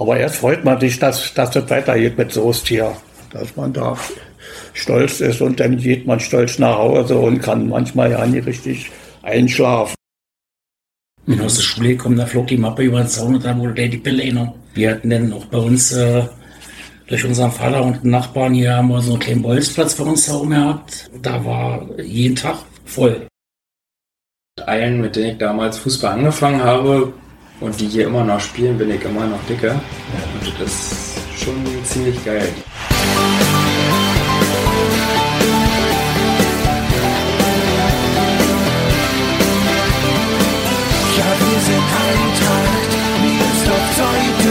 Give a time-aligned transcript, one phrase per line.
[0.00, 2.96] Aber jetzt freut man sich, dass, dass das weitergeht mit Soest hier.
[3.32, 3.98] Dass man da
[4.72, 8.90] stolz ist und dann geht man stolz nach Hause und kann manchmal ja nicht richtig
[9.22, 9.94] einschlafen.
[11.26, 13.74] Wenn aus der Schule kommt, da flog die Mappe über den Zaun und da wurde
[13.74, 14.54] der die Pille inne.
[14.72, 16.24] Wir hatten dann auch bei uns äh,
[17.06, 20.26] durch unseren Vater und den Nachbarn hier haben wir so einen kleinen Bolzplatz bei uns
[20.26, 21.10] herum gehabt.
[21.20, 22.56] Da war jeden Tag
[22.86, 23.26] voll.
[24.64, 27.12] Allen, mit denen ich damals Fußball angefangen habe
[27.60, 29.72] und die hier immer noch spielen, bin ich immer noch dicker.
[29.72, 32.48] Und das ist schon ziemlich geil.
[41.16, 42.90] Ja, wir sind Eintracht,
[43.22, 44.50] mir ist auf Seite.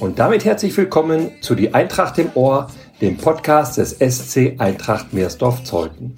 [0.00, 2.68] Und damit herzlich willkommen zu Die Eintracht im Ohr,
[3.00, 6.14] dem Podcast des SC Eintracht Meersdorf-Zeuthen.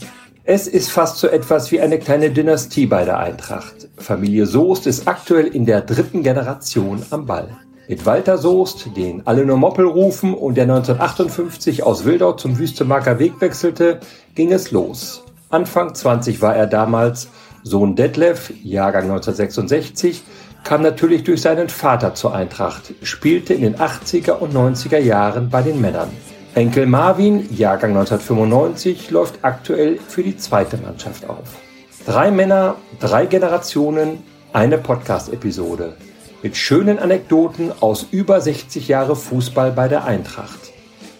[0.52, 3.88] Es ist fast so etwas wie eine kleine Dynastie bei der Eintracht.
[3.96, 7.56] Familie Soest ist aktuell in der dritten Generation am Ball.
[7.88, 13.20] Mit Walter Soest, den alle nur Moppel rufen und der 1958 aus Wildau zum Wüstemarker
[13.20, 14.00] Weg wechselte,
[14.34, 15.22] ging es los.
[15.50, 17.28] Anfang 20 war er damals.
[17.62, 20.24] Sohn Detlef, Jahrgang 1966,
[20.64, 25.62] kam natürlich durch seinen Vater zur Eintracht, spielte in den 80er und 90er Jahren bei
[25.62, 26.10] den Männern.
[26.54, 31.60] Enkel Marvin, Jahrgang 1995, läuft aktuell für die zweite Mannschaft auf.
[32.04, 35.94] Drei Männer, drei Generationen, eine Podcast-Episode
[36.42, 40.72] mit schönen Anekdoten aus über 60 Jahre Fußball bei der Eintracht.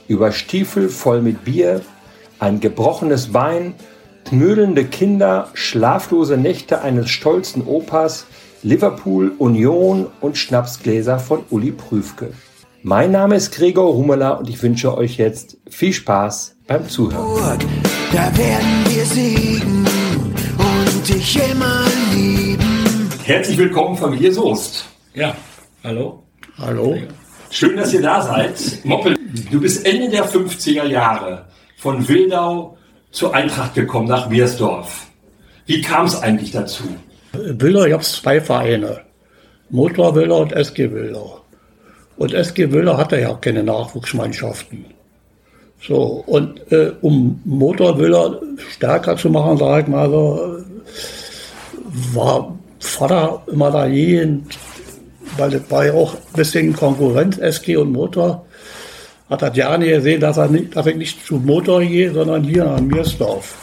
[0.09, 1.83] Über Stiefel voll mit Bier,
[2.41, 3.75] ein gebrochenes Bein,
[4.25, 8.27] knödelnde Kinder, schlaflose Nächte eines stolzen Opas,
[8.65, 12.33] Liverpool, Union und Schnapsgläser von Uli Prüfke.
[12.83, 17.27] Mein Name ist Gregor Rumela und ich wünsche euch jetzt viel Spaß beim Zuhören.
[17.27, 17.59] Burg,
[18.11, 19.87] da werden wir siegen
[20.57, 23.11] und dich immer lieben.
[23.23, 24.87] Herzlich willkommen, Familie Soest.
[25.13, 25.37] Ja,
[25.85, 26.23] hallo?
[26.57, 26.97] Hallo?
[27.51, 28.55] Schön, dass ihr da seid.
[28.85, 29.15] Moppel,
[29.51, 32.79] du bist Ende der 50er Jahre von Wildau
[33.11, 35.07] zur Eintracht gekommen, nach Meersdorf.
[35.67, 36.85] Wie kam es eigentlich dazu?
[37.35, 39.03] Wildau, ich habe zwei Vereine.
[39.69, 41.40] Motor Wildau und SG Wildau.
[42.21, 44.85] Und SG Wildau hatte ja keine Nachwuchsmannschaften.
[45.81, 48.43] So, und äh, um Motor Wildau
[48.73, 50.59] stärker zu machen, sag ich mal so,
[52.13, 54.47] war Vater immer dagegen,
[55.39, 58.45] weil das war ja auch ein bisschen Konkurrenz, SG und Motor.
[59.31, 62.67] Hat er gerne gesehen, dass, er nicht, dass ich nicht zu Motor gehe, sondern hier
[62.67, 63.57] nach Miersdorf.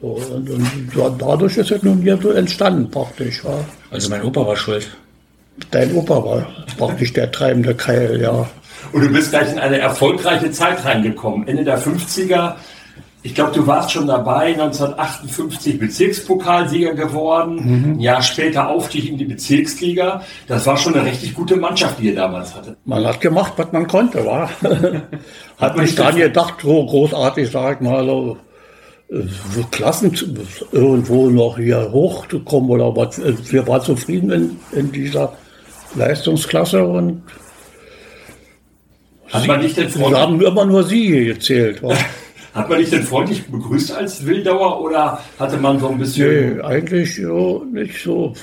[0.00, 3.42] So, und, und dadurch ist es nun hier so entstanden praktisch.
[3.42, 3.64] Ja.
[3.90, 4.96] Also mein Opa war schuld.
[5.70, 8.46] Dein Opa war praktisch der treibende Keil, ja.
[8.92, 11.48] Und du bist gleich in eine erfolgreiche Zeit reingekommen.
[11.48, 12.54] Ende der 50er.
[13.22, 17.58] Ich glaube, du warst schon dabei, 1958 Bezirkspokalsieger geworden.
[17.58, 20.22] Ein Jahr später Aufstieg in die Bezirksliga.
[20.46, 22.76] Das war schon eine richtig gute Mannschaft, die ihr damals hattet.
[22.84, 24.50] Man hat gemacht, was man konnte, war.
[25.58, 28.36] hat man nicht dran gedacht, so großartig, sag ich mal, so,
[29.70, 30.16] Klassen
[30.72, 33.20] irgendwo noch hier hochzukommen oder was.
[33.50, 35.32] Wir waren zufrieden in, in dieser
[35.94, 37.22] Leistungsklasse und
[39.30, 41.82] Hat man dich denn wir freundlich, haben immer nur Siege gezählt.
[42.54, 46.56] hat man dich denn freundlich begrüßt als Wildauer oder hatte man so ein bisschen...
[46.56, 48.34] Nee, eigentlich so, nicht so.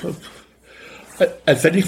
[1.46, 1.86] Als wenn ich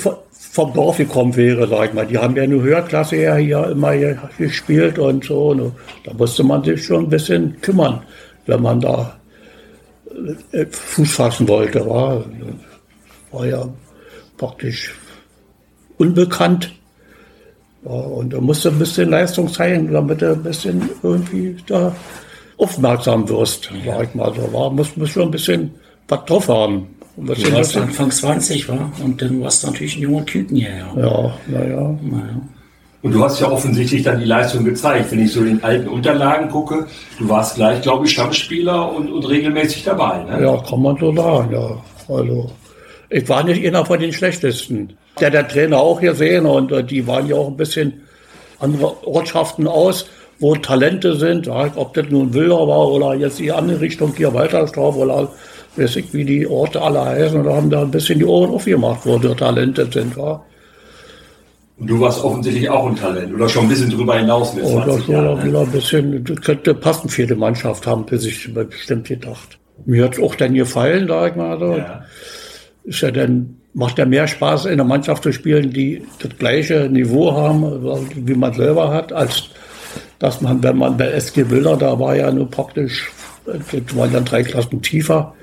[0.54, 2.06] vom Dorf gekommen wäre, sag ich mal.
[2.06, 3.92] Die haben ja eine Höherklasse ja hier immer
[4.38, 5.52] gespielt und so.
[5.52, 5.72] Ne?
[6.04, 8.02] Da musste man sich schon ein bisschen kümmern,
[8.46, 9.18] wenn man da
[10.52, 11.84] äh, Fuß fassen wollte.
[11.84, 12.24] War,
[13.32, 13.68] war ja
[14.36, 14.94] praktisch
[15.98, 16.72] unbekannt.
[17.84, 21.94] Ja, und da musste ein bisschen Leistung zeigen, damit du ein bisschen irgendwie da
[22.56, 24.32] aufmerksam wirst, sag ich mal.
[24.32, 25.70] Da war, muss, muss schon ein bisschen
[26.08, 26.86] was drauf haben.
[27.16, 28.90] Du warst bisschen, Anfang 20, war?
[29.02, 31.00] Und dann warst du natürlich ein junger Typen hier, ja.
[31.00, 31.98] ja, naja.
[32.02, 32.40] Naja.
[33.02, 35.12] Und du hast ja offensichtlich dann die Leistung gezeigt.
[35.12, 36.86] Wenn ich so in den alten Unterlagen gucke,
[37.18, 40.24] du warst gleich, glaube ich, Stammspieler und, und regelmäßig dabei.
[40.24, 40.42] Ne?
[40.42, 41.82] Ja, kann man so sagen, ja.
[42.08, 42.50] Also,
[43.10, 44.96] ich war nicht einer von den schlechtesten.
[45.20, 48.02] Der der Trainer auch gesehen und äh, die waren ja auch ein bisschen
[48.58, 50.06] andere Ortschaften aus,
[50.40, 54.34] wo Talente sind, ja, ob das nun Wilder war oder jetzt die andere Richtung hier
[54.34, 55.30] Walterstorf oder
[55.76, 59.00] weiß ich, wie die Orte alle heißen, und haben da ein bisschen die Ohren aufgemacht,
[59.04, 60.44] wo die Talente sind, war.
[61.78, 64.86] Und du warst offensichtlich auch ein Talent oder schon ein bisschen drüber hinaus mit Und
[64.86, 65.38] das 20 war Jahren.
[65.38, 65.44] Ne?
[65.44, 69.58] wieder ein bisschen, das könnte passen für die Mannschaft, haben bis ich mir bestimmt gedacht.
[69.84, 71.58] Mir hat es auch dann gefallen, sag ich mal.
[71.58, 71.76] So.
[71.76, 72.04] Ja.
[72.84, 76.88] ist ja dann, macht ja mehr Spaß, in einer Mannschaft zu spielen, die das gleiche
[76.88, 77.62] Niveau haben,
[78.26, 79.50] wie man selber hat, als
[80.18, 83.10] dass man, wenn man bei SG Willer, da war ja nur praktisch,
[83.44, 85.34] das waren dann drei Klassen tiefer,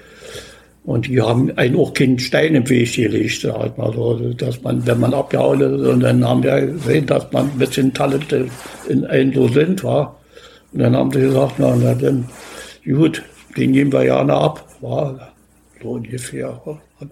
[0.83, 3.93] Und die haben einen auch keinen Stein im Weg gelegt, halt mal.
[3.93, 7.57] So, dass man, wenn man abgehauen ist, und dann haben wir gesehen, dass man ein
[7.59, 8.47] bisschen Talente
[8.89, 10.19] in einen so sind, war.
[10.73, 12.27] Und dann haben sie gesagt, na, na dann,
[12.85, 13.21] gut,
[13.57, 15.30] den geben wir ja ab, war
[15.81, 16.61] so ungefähr.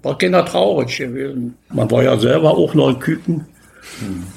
[0.03, 1.55] War keiner traurig gewesen.
[1.73, 3.45] Man war ja selber auch noch ein Küken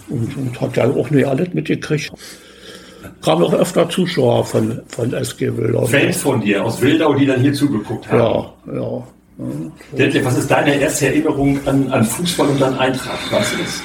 [0.08, 2.10] und, und hat ja auch nicht alles mitgekriegt.
[3.22, 5.86] Kamen auch öfter Zuschauer von, von SG Wildau.
[5.86, 8.48] Fans von dir aus Wildau, die dann hier zugeguckt haben.
[8.66, 9.06] Ja, ja.
[9.96, 13.30] Detlef, was ist deine erste Erinnerung an, an Fußball und an Eintracht?
[13.30, 13.82] Was ist?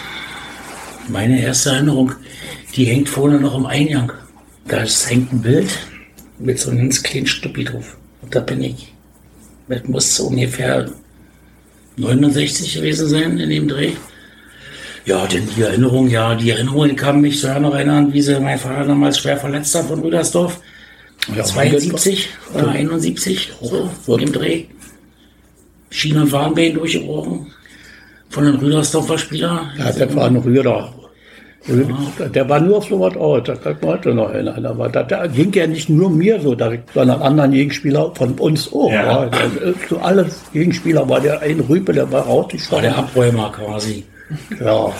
[1.08, 2.12] Meine erste Erinnerung,
[2.76, 4.12] die hängt vorne noch im Eingang.
[4.68, 5.80] Da ist, hängt ein Bild
[6.38, 7.98] mit so einem ganz kleinen Stuppi drauf.
[8.22, 8.94] Und da bin ich.
[9.68, 10.90] Das muss ungefähr
[11.98, 13.94] 69 gewesen sein in dem Dreh.
[15.06, 18.60] Ja, denn die Erinnerung, ja, die Erinnerung kann mich so noch erinnern, wie sie mein
[18.60, 20.60] Vater damals schwer verletzt hat von Rüdersdorf.
[21.36, 23.54] Ja, 72 oder 71,
[24.06, 24.66] so im Dreh.
[25.90, 27.48] Schienen- und Warnbein durchgebrochen.
[28.30, 29.72] Von den Rüdersdorfer Spieler.
[29.78, 30.94] Ja, das war ein Rüder.
[32.34, 34.66] Der war nur auf sowas aus, das kann man heute noch erinnern.
[34.66, 36.56] Aber das, da ging ja nicht nur mir so,
[36.94, 38.92] sondern anderen Gegenspieler von uns auch.
[38.92, 39.26] Ja.
[39.26, 39.32] Ja.
[39.88, 42.84] Zu alle Gegenspieler war der ein Rüpe, der war War rausgestochen.
[42.84, 44.04] der Abräumer quasi.
[44.60, 44.92] Ja.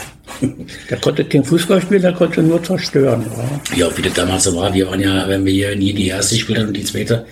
[0.90, 3.26] Der konnte kein Fußball spielen, der konnte nur zerstören.
[3.76, 3.88] Ja.
[3.88, 6.36] Ja, wie das damals so war, wir waren ja, wenn wir hier nie die erste
[6.36, 7.26] gespielt haben und die zweite,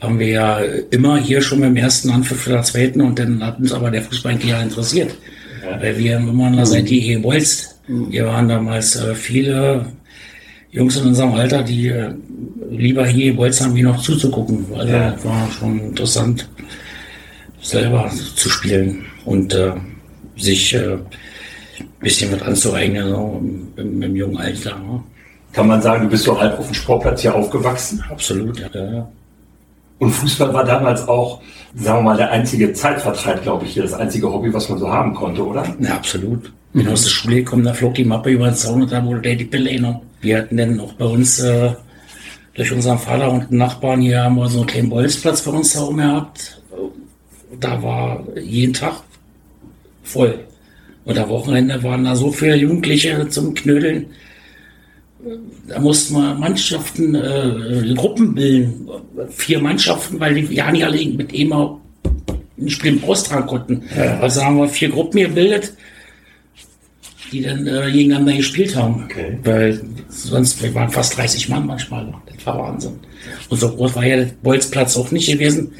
[0.00, 0.58] haben wir ja
[0.90, 3.90] immer hier schon mit dem ersten Anpfiff für der zweiten und dann hat uns aber
[3.90, 5.14] der Fußball eigentlich ja interessiert.
[5.80, 7.75] Weil wir immer an der Seite hier bolzt.
[7.88, 9.86] Wir waren damals äh, viele
[10.70, 12.12] Jungs in unserem Alter, die äh,
[12.70, 14.66] lieber hier gebolzt haben, wie noch zuzugucken.
[14.74, 15.24] Also Ja.
[15.24, 16.48] war schon interessant,
[17.62, 19.72] selber zu spielen und äh,
[20.36, 20.98] sich äh,
[22.00, 24.78] bisschen was anzueignen, so im, im, im jungen Alter.
[24.78, 25.02] Ne?
[25.52, 28.02] Kann man sagen, du bist so halb auf dem Sportplatz hier aufgewachsen?
[28.10, 29.08] Absolut, ja.
[29.98, 31.40] Und Fußball war damals auch,
[31.74, 35.14] sagen wir mal, der einzige Zeitvertreib, glaube ich, das einzige Hobby, was man so haben
[35.14, 35.64] konnte, oder?
[35.80, 36.52] Ja, absolut.
[36.72, 39.22] Bin aus der Schule gekommen, da flog die Mappe über den Zaun und da wurde
[39.22, 40.00] der die Pille genommen.
[40.20, 41.70] Wir hatten dann auch bei uns, äh,
[42.52, 45.96] durch unseren Vater und Nachbarn hier, haben wir so einen kleinen Bolzplatz bei uns herum
[45.96, 46.60] gehabt.
[47.60, 48.94] Da war jeden Tag
[50.02, 50.40] voll.
[51.04, 54.06] Und am Wochenende waren da so viele Jugendliche zum Knödeln.
[55.66, 58.88] Da mussten wir Mannschaften, äh, Gruppen bilden.
[59.30, 61.80] Vier Mannschaften, weil die ja nicht alle mit immer
[62.58, 63.82] ein Spiel austragen konnten.
[64.20, 65.74] Also haben wir vier Gruppen gebildet,
[67.32, 69.04] die dann äh, gegeneinander gespielt haben.
[69.04, 69.38] Okay.
[69.42, 72.12] Weil sonst, wir waren fast 30 Mann manchmal.
[72.34, 72.98] Das war Wahnsinn.
[73.48, 75.72] Und so groß war ja der Bolzplatz auch nicht gewesen,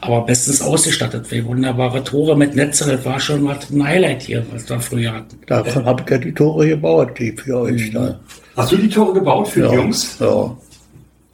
[0.00, 1.30] aber bestens ausgestattet.
[1.30, 5.12] Wir wunderbare Tore mit Netze, das war schon was ein Highlight hier, was wir früher
[5.12, 5.36] hatten.
[5.46, 8.18] Davon habe ich ja die Tore gebaut, die für euch da.
[8.56, 10.16] Hast du die Tore gebaut für Ja, die Jungs?
[10.20, 10.56] ja.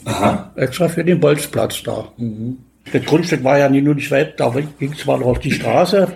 [0.05, 0.51] Aha.
[0.57, 2.09] Extra für den Bolzplatz da.
[2.93, 6.09] Das Grundstück war ja nie nur nicht weit, da ging zwar noch auf die Straße,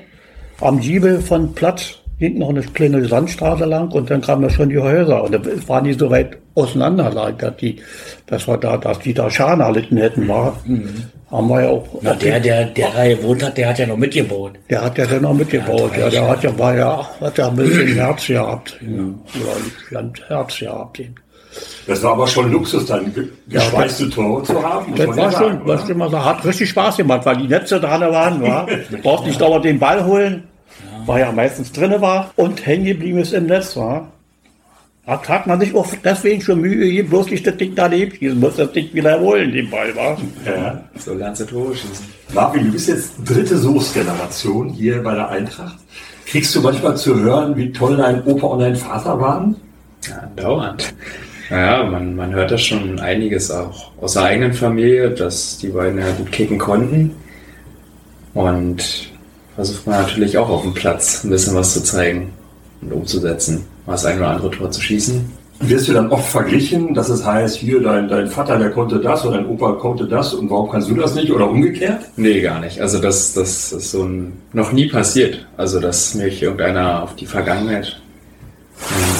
[0.61, 4.71] am Giebel von Platz, hinten noch eine kleine Sandstraße lang und dann kamen da schon
[4.71, 7.77] die Häuser und das war nicht so weit auseinander, dass die,
[8.27, 10.57] das war da, dass die da Schaden erlitten hätten, war.
[11.31, 11.87] Haben wir ja auch.
[12.03, 14.53] Na, der, der, der da gewohnt hat, der hat ja noch mitgebaut.
[14.71, 17.57] Der hat ja dann noch mitgebaut, ja, der hat ja, war ja, hat ja ein
[17.57, 18.89] bisschen Herz gehabt, ja,
[19.43, 21.03] oder nicht ganz Herz gehabt.
[21.87, 24.95] Das war aber schon Luxus, dann ge- geschweißte Tore zu haben.
[24.95, 25.91] Das war ja schon, sagen, was oder?
[25.91, 28.67] immer so, hat richtig Spaß gemacht, weil die Netze dran waren, war.
[29.03, 30.45] Braucht nicht dauernd den Ball holen,
[31.07, 34.13] weil ja meistens drinne war und hängen geblieben ist im Netz, war.
[35.07, 38.41] Da hat man sich auch deswegen schon Mühe gegeben, bloß nicht das Ding daneben schießen,
[38.41, 40.19] muss das Ding wieder holen, den Ball, war.
[40.45, 40.83] Ja.
[40.99, 42.07] So lernst du Tore schießen.
[42.35, 45.79] Marvin, du bist jetzt dritte Soßgeneration hier bei der Eintracht.
[46.27, 49.55] Kriegst du manchmal zu hören, wie toll dein Opa und dein Vater waren?
[50.09, 50.93] Ja, dauernd.
[51.51, 56.01] Naja, man, man hört da schon einiges auch aus der eigenen Familie, dass die beiden
[56.01, 57.15] ja gut kicken konnten.
[58.35, 59.13] Und
[59.57, 62.33] versucht man natürlich auch auf dem Platz ein bisschen was zu zeigen
[62.83, 63.65] und umzusetzen.
[63.87, 65.33] Mal das ein oder andere Tor zu schießen.
[65.61, 69.25] Wirst du dann oft verglichen, dass es heißt, hier, dein, dein Vater, der konnte das
[69.25, 72.03] oder dein Opa konnte das und warum kannst du das nicht oder umgekehrt?
[72.17, 72.79] Nee, gar nicht.
[72.81, 75.47] Also das, das ist so ein, noch nie passiert.
[75.57, 77.99] Also dass mich irgendeiner auf die Vergangenheit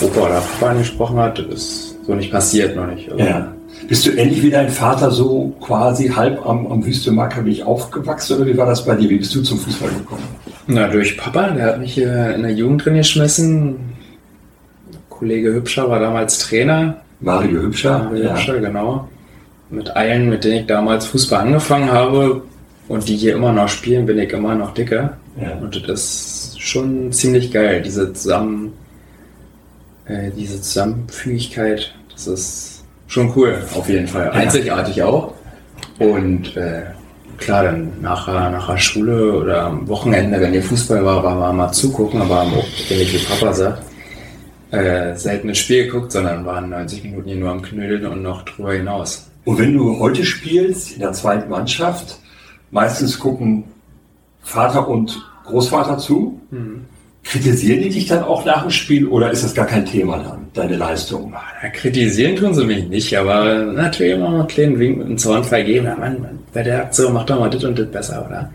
[0.03, 3.11] Opa oder Papa angesprochen hat, das ist so nicht passiert noch nicht.
[3.11, 3.25] Also,
[3.89, 8.47] Bist du ähnlich wie dein Vater so quasi halb am, am Wüste Maccabi aufgewachsen oder
[8.47, 9.09] wie war das bei dir?
[9.09, 10.25] Wie bist du zum Fußball gekommen?
[10.67, 13.77] Na, durch Papa, der hat mich hier in der Jugend drin geschmissen.
[15.09, 16.97] Kollege Hübscher war damals Trainer.
[17.21, 18.05] Mario Hübscher.
[18.05, 19.09] Mario Hübscher, genau.
[19.71, 22.43] Mit allen, mit denen ich damals Fußball angefangen habe
[22.89, 25.17] und die hier immer noch spielen, bin ich immer noch dicker.
[25.41, 25.53] Ja.
[25.61, 28.73] Und das ist schon ziemlich geil, diese zusammen,
[30.07, 31.95] äh, diese Zusammenfügigkeit.
[32.13, 32.76] Das ist
[33.07, 34.31] schon cool, auf jeden Fall.
[34.31, 35.35] Einzigartig auch.
[35.99, 36.83] Und äh,
[37.39, 41.35] klar, dann nach, äh, nach der Schule oder am Wochenende, wenn ihr Fußball war, war
[41.35, 43.83] man mal zugucken, aber auch, ähnlich wie Papa sagt,
[44.71, 48.43] äh, selten das Spiel geguckt, sondern waren 90 Minuten hier nur am Knödeln und noch
[48.43, 49.31] drüber hinaus.
[49.45, 52.19] Und wenn du heute spielst in der zweiten Mannschaft,
[52.71, 53.65] meistens gucken
[54.43, 56.41] Vater und Großvater zu.
[57.25, 60.46] Kritisieren die dich dann auch nach dem Spiel oder ist das gar kein Thema dann,
[60.57, 61.33] deine Leistung?
[61.63, 65.19] Ja, kritisieren tun sie mich nicht, aber natürlich immer mal einen kleinen Wink mit dem
[65.19, 65.87] Zornfall geben.
[65.87, 66.17] Ja, Mann,
[66.53, 68.51] bei der Aktion mach doch mal das und das besser, oder?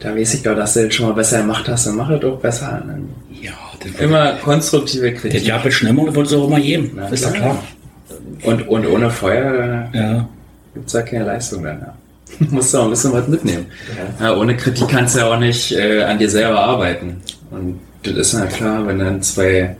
[0.00, 2.20] Da weiß ich doch, dass du das schon mal besser gemacht hast, dann mach das
[2.20, 2.82] doch besser.
[2.84, 3.08] Und
[3.42, 3.52] Ja,
[4.00, 5.42] Immer konstruktive Kritik.
[5.42, 6.92] Diabel Schnemmung, das wollte es auch immer geben.
[6.94, 7.62] Na, ist ja klar.
[8.44, 10.28] Und, und ohne Feuer äh, Ja.
[10.74, 11.80] gibt's ja keine Leistung dann.
[11.80, 11.94] Ja.
[12.50, 13.66] Musst du auch ein bisschen was mitnehmen.
[14.20, 17.20] Ja, ohne Kritik kannst du ja auch nicht äh, an dir selber arbeiten.
[17.50, 19.76] Und das ist ja klar, wenn dann zwei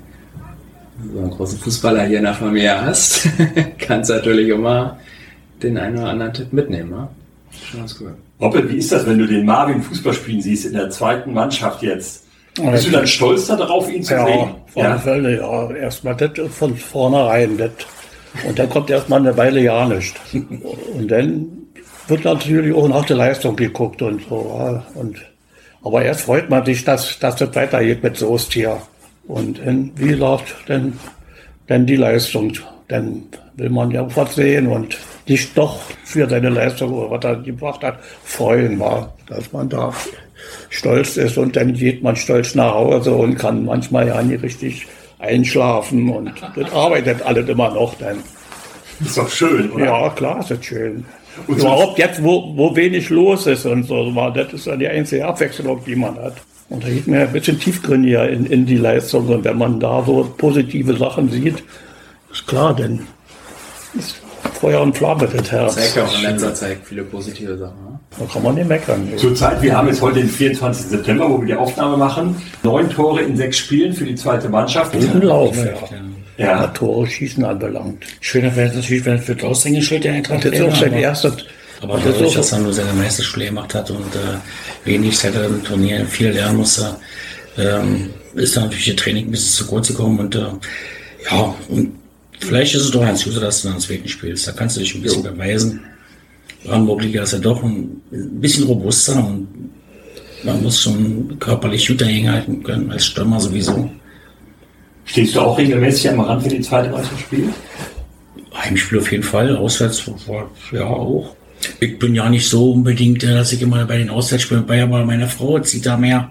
[1.13, 3.29] so einen großen Fußballer hier in der Familie hast,
[3.79, 4.99] kannst du natürlich immer
[5.63, 6.91] den einen oder anderen Tipp mitnehmen.
[6.93, 7.09] Ja?
[7.71, 8.15] Schon ganz cool.
[8.41, 11.83] Hoppe, wie ist das, wenn du den Marvin Fußball spielen siehst in der zweiten Mannschaft
[11.83, 12.25] jetzt?
[12.57, 14.39] Ja, Bist du dann stolz darauf, ihn zu Ja, sehen?
[14.75, 15.71] auf alle Fälle, ja.
[15.73, 17.57] Erstmal das von vornherein.
[17.57, 17.71] Das.
[18.47, 20.15] Und dann kommt erstmal eine Weile ja nicht.
[20.33, 21.47] Und dann
[22.09, 24.55] wird natürlich auch nach der Leistung geguckt und so.
[24.57, 24.87] Ja.
[24.95, 25.17] Und,
[25.83, 28.79] aber erst freut man sich, dass, dass das weitergeht mit Soest hier.
[29.29, 30.99] Und dann, wie gesagt, dann,
[31.67, 32.53] dann die Leistung.
[32.89, 33.25] Dann
[33.57, 37.83] will man ja was sehen und sich doch für seine Leistung oder was er gebracht
[37.83, 39.93] hat, freuen, war, dass man da
[40.71, 44.87] stolz ist und dann geht man stolz nach Hause und kann manchmal ja nicht richtig
[45.19, 48.23] einschlafen und das arbeitet alles immer noch dann.
[49.01, 49.85] Ist doch schön, oder?
[49.85, 51.05] Ja, klar, ist das schön.
[51.47, 54.89] Und Überhaupt jetzt, wo, wo wenig los ist und so, war, das ist ja die
[54.89, 56.35] einzige Abwechslung, die man hat.
[56.69, 59.29] Und da geht mir ein bisschen tiefgründiger in, in die Leistung.
[59.29, 61.63] Und wenn man da so positive Sachen sieht,
[62.31, 63.07] ist klar, denn
[63.99, 64.21] ist
[64.61, 65.75] Feuer und Flamme das Herz.
[65.77, 67.77] Zeigt ja auch in letzter Zeit viele positive Sachen.
[67.91, 68.01] Ja?
[68.19, 69.09] Da kann man nicht meckern.
[69.17, 70.87] Zurzeit, wir haben jetzt heute den 24.
[70.87, 72.37] September, wo wir die Aufnahme machen.
[72.63, 74.93] Neun Tore in sechs Spielen für die zweite Mannschaft.
[74.93, 75.73] Guten Lauf, ja.
[76.39, 76.69] Ja.
[76.69, 78.05] Tore schießen anbelangt.
[78.21, 80.93] Schöner wäre es natürlich, wenn es für das Aushängeschild der Eintracht Das ist auch sein
[80.93, 81.33] aber- erstes.
[81.81, 84.39] Aber das dadurch, ist dass er nur seine Meisterschule gemacht hat und äh,
[84.85, 86.97] wenig Zeit hat im Turnier, viel lernen musste,
[87.57, 90.41] ähm, ist da natürlich das Training ein bisschen zu kurz gekommen und äh,
[91.31, 91.93] ja, und
[92.41, 94.49] vielleicht ist es doch ganz gut, dass du dann ins zweiten spielst.
[94.49, 95.81] Da kannst du dich ein bisschen beweisen.
[96.65, 99.71] Brandenburg-Liga ist ja doch ein, ein bisschen robuster und
[100.43, 103.89] man muss schon körperlich gut dagegen halten können, als Stürmer sowieso.
[105.09, 107.49] Stehst du auch regelmäßig am Rand, wenn die zweite Mannschaft spielt?
[108.55, 110.05] Heimspiel auf jeden Fall, auswärts
[110.73, 111.35] ja auch.
[111.81, 115.05] Ich bin ja nicht so unbedingt, äh, dass ich immer bei den Auswärtsspielen bei, aber
[115.05, 116.31] meine Frau zieht da mehr.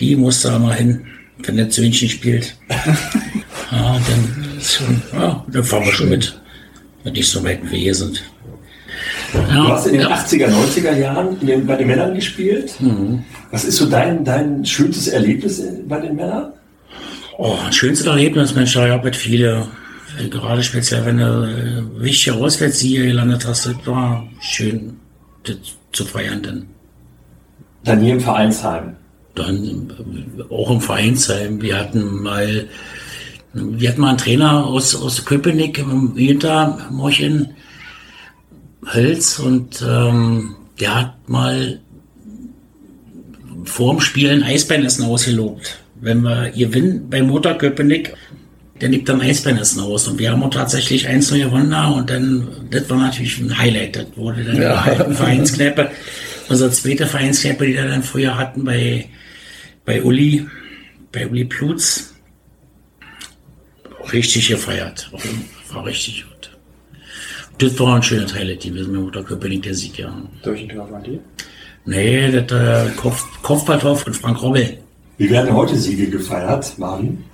[0.00, 1.04] Die muss da mal hin,
[1.44, 2.56] wenn der Söhnchen spielt.
[2.68, 6.40] ja, dann schon, ja, dann fahren wir schon mit,
[7.04, 8.24] wenn nicht so weit Wege sind.
[9.32, 10.14] Du Ja, hast in den ja.
[10.14, 12.74] 80er, 90er Jahren den, bei den Männern gespielt.
[13.50, 16.52] Was ist so dein, dein schönstes Erlebnis äh, bei den Männern?
[17.38, 19.66] Oh, ein schönstes Erlebnis, Mensch, da gab es viele.
[20.18, 24.98] Äh, Gerade speziell, wenn du äh, wichtige Auswärtssiege gelandet hast, das war schön
[25.44, 25.56] das
[25.92, 26.66] zu feiern dann.
[27.84, 28.96] Dann hier im Vereinsheim.
[29.34, 29.90] dann
[30.38, 31.60] äh, auch im Vereinsheim.
[31.60, 32.68] Wir hatten mal,
[33.54, 37.54] wir hatten mal einen Trainer aus, aus Köpenick im Winter, Morchen
[38.92, 41.80] Hölz, und ähm, der hat mal
[43.64, 45.81] vor dem Spiel ein Eisbeinessen ausgelobt.
[46.02, 48.12] Wenn wir gewinnen bei Motor Köpenick,
[48.80, 50.08] dann liegt dann Eisbeinessen aus.
[50.08, 53.56] Und wir haben auch tatsächlich 1 0 gewonnen da und dann, das war natürlich ein
[53.56, 53.94] Highlight.
[53.94, 54.84] Das wurde dann Ja.
[54.84, 55.10] ja.
[55.14, 55.92] Vereinskneipe.
[56.48, 59.08] Unsere zweite Vereinskneipe, die wir dann früher hatten bei,
[59.84, 60.44] bei Uli,
[61.12, 62.14] bei Uli Plutz.
[64.12, 65.08] Richtig gefeiert.
[65.72, 66.50] War richtig gut.
[67.58, 70.12] Das war ein schöner Highlight, die wir mit Motor Köpenick, der Sieg, ja.
[70.42, 71.20] Durch den Tor von dir?
[71.84, 74.81] Nee, das äh, Kopf, Kopfballtor von Frank Robbel.
[75.18, 77.24] Wie werden heute Siege gefeiert, Marvin?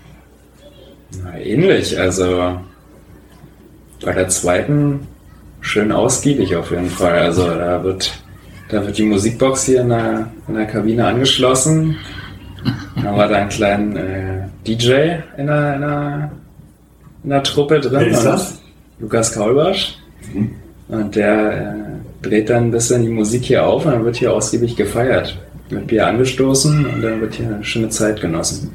[1.23, 1.99] Na, ähnlich.
[1.99, 2.58] Also
[4.04, 5.06] bei der zweiten
[5.61, 7.18] schön ausgiebig auf jeden Fall.
[7.18, 8.12] Also da wird,
[8.68, 11.97] da wird die Musikbox hier in der, in der Kabine angeschlossen.
[12.97, 14.92] Haben wir da einen kleinen äh, DJ
[15.37, 16.30] in der, in, der,
[17.25, 18.00] in der Truppe drin.
[18.00, 18.61] Wer ist das?
[18.99, 19.97] Lukas Kaulbasch.
[20.88, 24.32] Und der äh, dreht dann ein bisschen die Musik hier auf und dann wird hier
[24.32, 25.38] ausgiebig gefeiert.
[25.70, 28.72] Mit Bier angestoßen und dann wird hier eine schöne Zeit genossen.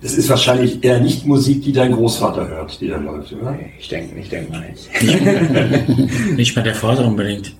[0.00, 3.58] Das ist wahrscheinlich eher nicht Musik, die dein Großvater hört, die da läuft, oder?
[3.78, 4.88] Ich denke ich denk mal nicht.
[6.36, 7.52] Nicht mal der Vater unbedingt.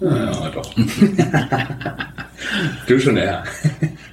[0.00, 0.74] Ja, doch.
[2.86, 3.44] du schon eher.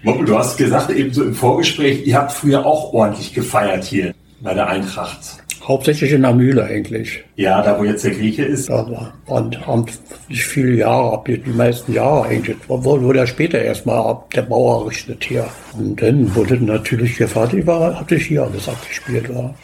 [0.01, 4.13] Moppel, du hast gesagt, eben so im Vorgespräch, ihr habt früher auch ordentlich gefeiert hier
[4.39, 5.42] bei der Eintracht.
[5.65, 7.23] Hauptsächlich in der Mühle eigentlich.
[7.37, 8.69] Ja, da wo jetzt der Grieche ist.
[8.69, 9.85] Da war- waren, haben
[10.27, 12.57] nicht viele Jahre, die, die meisten Jahre eigentlich.
[12.67, 15.45] Obwohl wurde er später erstmal ab der Bauer errichtet hier.
[15.77, 19.55] Und dann wurde natürlich hier fertig war, hatte ich hier alles abgespielt war.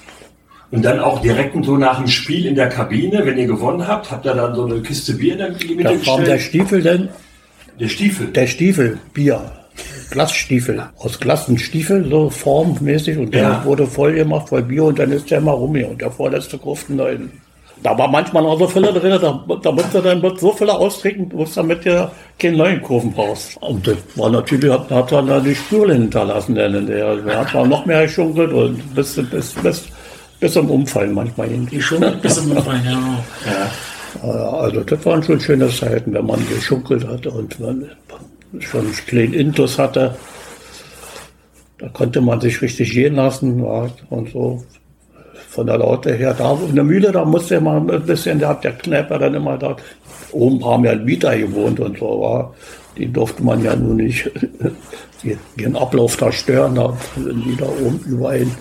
[0.71, 4.09] Und dann auch direkt so nach dem Spiel in der Kabine, wenn ihr gewonnen habt,
[4.11, 6.39] habt ihr dann so eine Kiste Bier in die Mitte Da kam der?
[6.39, 7.09] Stiefel denn,
[7.79, 8.27] Der Stiefel.
[8.27, 9.51] der Stiefel, Bier.
[10.11, 13.65] Glasstiefel, aus Glassenstiefel, so formmäßig, und der Ja.
[13.65, 16.57] wurde voll gemacht, voll Bier, und dann ist der mal rum hier, und der vorletzte
[16.57, 17.41] Kurften da hinten.
[17.81, 21.29] Da war manchmal noch so Fülle drin, da, da musste dann mit so Fülle austrinken,
[21.29, 23.55] bloß damit du keinen neuen Kurven brauchst.
[23.61, 27.53] Und das war natürlich, hat, hat dann da die Spüle hinterlassen, denn der, der hat
[27.55, 29.85] dann noch mehr geschunkelt und bis, bis, bis,
[30.41, 31.81] bis zum Umfallen manchmal irgendwie.
[31.81, 33.23] schon bis zum Umfallen, ja.
[34.23, 37.89] Ja, Also das waren schon schöne Zeiten, wenn man geschunkelt hatte und man
[38.59, 40.15] schon einen kleinen Intus hatte.
[41.77, 44.63] Da konnte man sich richtig gehen lassen ja, und so.
[45.49, 48.63] Von der Laute her, da in der Mühle, da musste man ein bisschen, da hat
[48.63, 49.75] der Kneiper dann immer da,
[50.31, 52.53] oben haben ja Mieter gewohnt und so, war.
[52.97, 54.29] Die durfte man ja nun nicht
[55.55, 58.51] ihren Ablauf da stören, da, wenn die da oben überall in,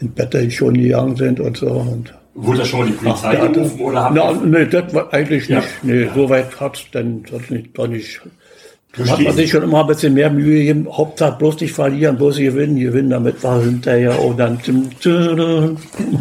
[0.00, 1.68] in Bette schon gegangen sind und so.
[1.68, 5.48] Und Wurde da schon mal die Polizei ja, gerufen oder na, nee, das war eigentlich
[5.48, 5.58] Ja.
[5.58, 5.68] nicht.
[5.82, 8.20] Nee, so weit hat es nicht, doch nicht.
[8.96, 10.88] Da hat man sich schon immer ein bisschen mehr Mühe gegeben.
[10.90, 14.58] Hauptsache bloß nicht verlieren, bloß gewinnen, gewinnen, damit war hinterher und dann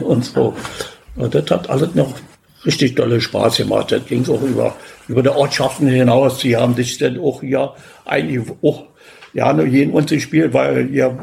[0.01, 0.53] und so.
[1.15, 2.13] Und das hat alles noch
[2.65, 3.91] richtig dolle Spaß gemacht.
[3.91, 4.75] Das ging auch über,
[5.07, 6.39] über die Ortschaften hinaus.
[6.39, 7.73] Die haben sich dann auch hier
[8.05, 8.85] eigentlich auch
[9.33, 11.17] ja, nur jeden uns gespielt, weil ja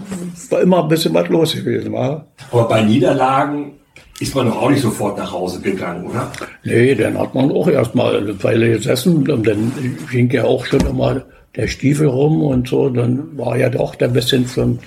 [0.51, 2.27] war immer ein bisschen was los gewesen, war.
[2.53, 3.73] Aber bei Niederlagen
[4.21, 6.31] ist man doch auch nicht sofort nach Hause gegangen, oder?
[6.65, 9.73] Nee, dann hat man auch erstmal eine Weile gesessen und dann
[10.11, 11.25] ging ja auch schon immer
[11.57, 12.89] der Stiefel rum und so.
[12.91, 14.79] Dann war ja doch ein bisschen von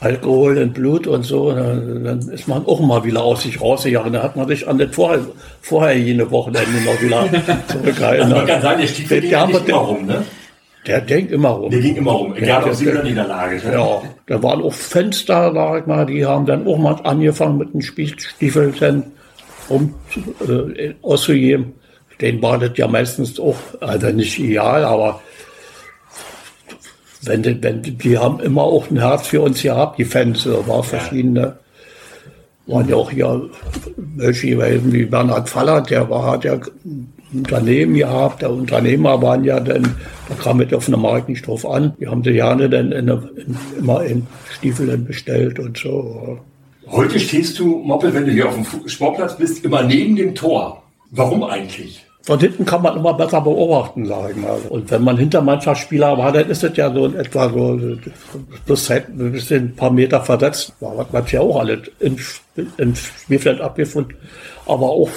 [0.00, 1.52] Alkohol im Blut und so.
[1.52, 4.14] Dann, dann ist man auch mal wieder aus sich rausgegangen.
[4.14, 5.20] Da hat man sich an das vorher,
[5.60, 7.28] vorher jene Wochenende noch wieder
[7.68, 8.24] zurückgehalten.
[8.24, 10.22] Also man kann sagen, der Stiefel ging Der- ja der- nicht immer rum, ne?
[10.86, 11.70] Der denkt immer rum.
[11.70, 13.56] Der ging immer rum, egal Der- ob Sieg der- oder Niederlage.
[13.56, 13.72] Ne?
[13.74, 17.74] ja, da waren auch Fenster, sag ich mal, die haben dann auch mal angefangen mit
[17.74, 17.82] den
[18.80, 19.12] dann
[19.68, 19.94] um
[20.48, 21.74] äh, auszugeben.
[22.22, 25.20] Den war das ja meistens auch, also nicht ideal, aber
[27.22, 30.46] wenn, die- wenn, die- die haben immer auch ein Herz für uns gehabt, die Fans,
[30.46, 31.56] war verschiedene,
[32.66, 33.48] waren ja auch hier
[33.96, 39.82] welche gewesen, wie Bernhard Faller, der war, ein Unternehmen gehabt, der Unternehmer waren ja dann,
[40.28, 43.08] da kam es auf den Markt nicht drauf an, die haben sie gerne dann in,
[43.08, 46.38] in, immer in Stiefeln bestellt und so.
[46.88, 50.82] Heute stehst du, Moppel, wenn du hier auf dem Sportplatz bist, immer neben dem Tor.
[51.12, 52.04] Warum eigentlich?
[52.22, 54.58] Von hinten kann man immer besser beobachten, sage ich mal.
[54.68, 57.80] Und wenn man Hintermannschaftsspieler war, dann ist es ja so in etwa so
[58.66, 60.74] plus Zeit ein bisschen ein paar Meter versetzt.
[60.80, 62.18] Da hat man ja auch alles im,
[62.76, 64.16] im Spielfeld abgefunden,
[64.66, 65.08] aber auch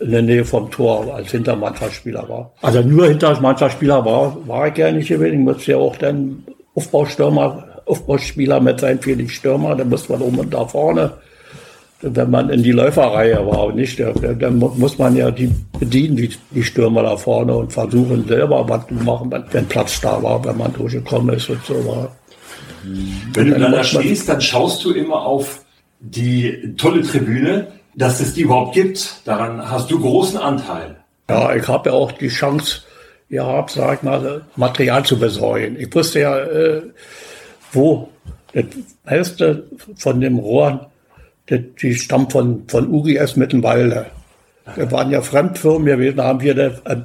[0.00, 2.52] in der Nähe vom Tor als Hintermannschaftsspieler war.
[2.62, 5.40] Also nur Hintermannschaftsspieler war, war ich ja nicht gewesen.
[5.40, 6.44] Ich musste ja auch dann
[6.76, 9.74] Aufbaustürmer, Aufbauspieler mit sein die Stürmer.
[9.74, 11.12] Da musste man oben und da vorne
[12.06, 15.50] wenn man in die Läuferreihe war und nicht, dann dann mu- muss man ja die
[15.78, 20.22] bedienen, die, die Stürmer da vorne und versuchen selber was zu machen, wenn Platz da
[20.22, 22.14] war, wenn man durchgekommen ist und so war.
[23.32, 25.62] Wenn du Dann da stehst, dann schaust du immer auf
[26.00, 29.22] die tolle Tribüne, dass es die überhaupt gibt.
[29.24, 30.96] Daran hast du großen Anteil.
[31.30, 32.82] Ja, ich habe ja auch die Chance
[33.30, 35.76] gehabt, sag ich mal, Material zu besorgen.
[35.78, 36.82] Ich wusste ja, äh,
[37.72, 38.10] wo
[38.52, 38.64] das
[39.04, 39.64] meiste
[39.96, 40.90] von dem Rohr,
[41.46, 44.06] das, die stammt von, von UGS Mittenwalde.
[44.76, 46.96] Wir waren ja Fremdfirmen gewesen, haben wir da, äh,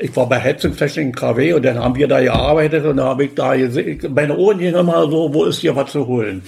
[0.00, 3.24] ich war bei Heizungstechnik in KW und dann haben wir da gearbeitet und da habe
[3.24, 6.42] ich da gesehen, meine Ohren gingen immer so, wo ist hier was zu holen?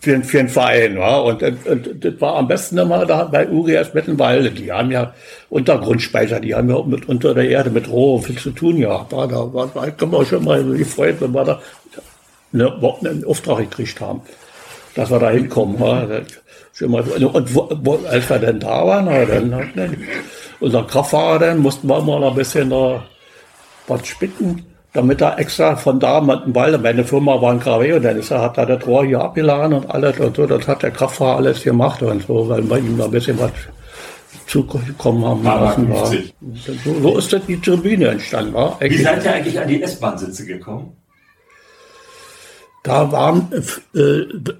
[0.00, 1.18] Für, für einen Verein, wa?
[1.18, 4.50] Und, und, und das war am besten immer da bei UGS Mittenwalde.
[4.50, 5.14] Die haben ja
[5.50, 9.12] Untergrundspeicher, die haben ja mit unter der Erde, mit Rohr viel zu tun gehabt.
[9.12, 9.26] wa?
[9.26, 11.60] Da war, da kann man schon mal gefreut, wenn wir da
[12.52, 12.72] eine,
[13.04, 14.22] einen Auftrag gekriegt haben,
[14.96, 15.78] dass wir da hinkommen.
[15.78, 16.08] wa?
[16.80, 19.96] Und wo, wo, als wir dann da waren, dann dann
[20.60, 23.02] unser Kraftfahrer, dann mussten wir mal ein bisschen da
[23.86, 28.18] was spicken, damit er extra von da Mittenwalde, meine Firma war in KW und dann
[28.18, 30.90] ist er, hat er das Rohr hier abgeladen und alles und so, das hat der
[30.90, 33.52] Kraftfahrer alles gemacht und so, weil wir ihm da ein bisschen was
[34.46, 35.90] zukommen haben lassen.
[35.90, 36.06] War.
[36.06, 36.34] 50.
[36.84, 38.54] So, so ist das die Tribüne entstanden.
[38.54, 38.76] War.
[38.80, 40.96] Wie seid ihr eigentlich an die S-Bahn-Sitze gekommen?
[42.84, 43.48] Da waren
[43.94, 44.00] äh,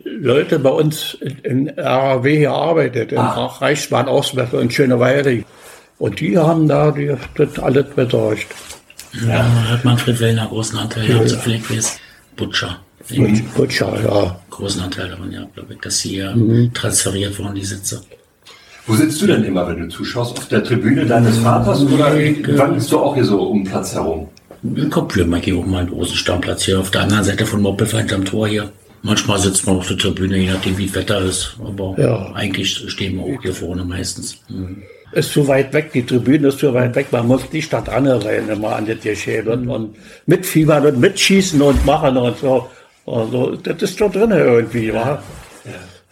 [0.05, 3.47] Leute bei uns in, in RAW gearbeitet, in Ah.
[3.47, 5.45] Reichsbahn Auswärts in Schöneweide.
[5.99, 8.47] Und die haben da die, das alles besorgt.
[9.27, 11.99] Ja, da hat Manfred Wellner großen Anteil gehabt, so viel ich weiß.
[12.37, 12.79] Butcher.
[13.57, 14.41] Butcher, ja.
[14.51, 16.73] Großen Anteil daran, ja, glaube ich, dass sie ja Mhm.
[16.73, 18.03] transferiert wurden, die Sitze.
[18.87, 20.39] Wo sitzt du denn immer, wenn du zuschaust?
[20.39, 24.29] Auf der Tribüne deines Vaters oder wandelst du auch hier so um den Platz herum?
[24.63, 27.63] Im Kopflöhr mal hier oben mal einen großen Stammplatz hier auf der anderen Seite von
[27.63, 28.71] Moppelfeind am Tor hier.
[29.03, 31.57] Manchmal sitzt man auf der Tribüne, je nachdem wie das Wetter ist.
[31.65, 32.33] Aber Ja.
[32.35, 34.39] eigentlich stehen wir auch hier vorne meistens.
[34.49, 34.83] Mhm.
[35.13, 37.09] Ist zu weit weg, die Tribüne ist zu weit weg.
[37.11, 39.97] Man muss die Stadt rennen, immer an das Geschehen und, und
[40.27, 42.71] mitfiebern und mitschießen und machen und so.
[43.05, 45.21] Also, das ist doch drin irgendwie, wa?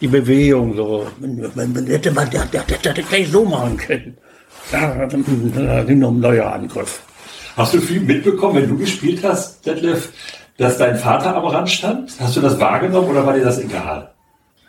[0.00, 1.06] Die Bewegung, so.
[1.20, 4.16] Man, man hätte man, hätte gleich so machen können.
[4.72, 7.00] Ja, dann noch ein neuer Angriff.
[7.60, 10.10] Hast du viel mitbekommen, wenn du gespielt hast, Detlef,
[10.56, 12.10] dass dein Vater am Rand stand?
[12.18, 14.10] Hast du das wahrgenommen oder war dir das egal?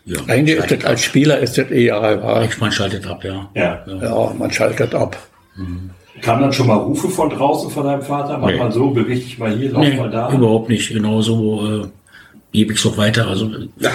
[0.06, 2.44] Ja, Eigentlich ist das als Spieler ist das egal, wa?
[2.44, 3.50] Ich man schaltet ab, ja.
[3.54, 3.84] Ja.
[3.88, 5.16] Ja, man schaltet ab.
[6.22, 8.38] Kamen dann schon mal Rufe von draußen von deinem Vater?
[8.38, 8.58] Mach Nee.
[8.58, 10.32] mal so, beweg dich mal hier, lauf Nee, mal da.
[10.32, 10.90] überhaupt nicht.
[10.90, 11.88] Genauso äh,
[12.52, 13.28] gebe ich es auch weiter.
[13.28, 13.50] Also
[13.80, 13.92] Ja.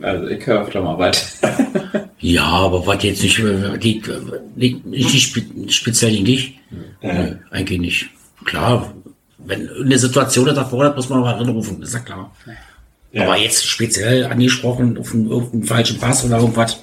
[0.00, 1.20] Also ich höre öfter mal weiter.
[2.18, 4.12] ja, aber was jetzt nicht äh, liegt, äh,
[4.56, 6.58] liegt nicht spe speziell in dich.
[6.70, 6.76] Ja.
[7.02, 8.10] Nee, eigentlich nicht.
[8.44, 8.92] Klar,
[9.38, 12.30] wenn eine Situation das erfordert, muss man mal anrufen, ist ja klar.
[13.12, 13.24] Ja.
[13.24, 16.82] Aber jetzt speziell angesprochen auf einen, irgendeinen falschen Pass oder irgendwas.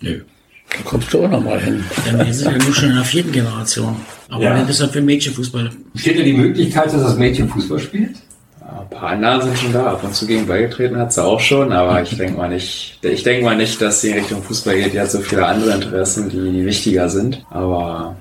[0.00, 0.22] Nö.
[0.70, 1.84] Da kommst du auch noch mal hin.
[2.06, 3.96] Denn wir sind ja nur schon in der vierten Generation.
[4.28, 4.60] Aber Ja.
[4.60, 5.70] das ist ja für Mädchenfußball.
[5.96, 8.16] Steht dir die Möglichkeit, dass das Mädchen Fußball spielt?
[8.60, 9.86] Ein paar Anlagen sind schon da.
[9.92, 13.22] Ab und zu gegen beigetreten hat sie auch schon, aber ich denke mal nicht, ich
[13.24, 14.92] denke mal nicht, dass sie in Richtung Fußball geht.
[14.94, 17.44] Die hat so viele andere Interessen, die wichtiger sind.
[17.50, 18.14] Aber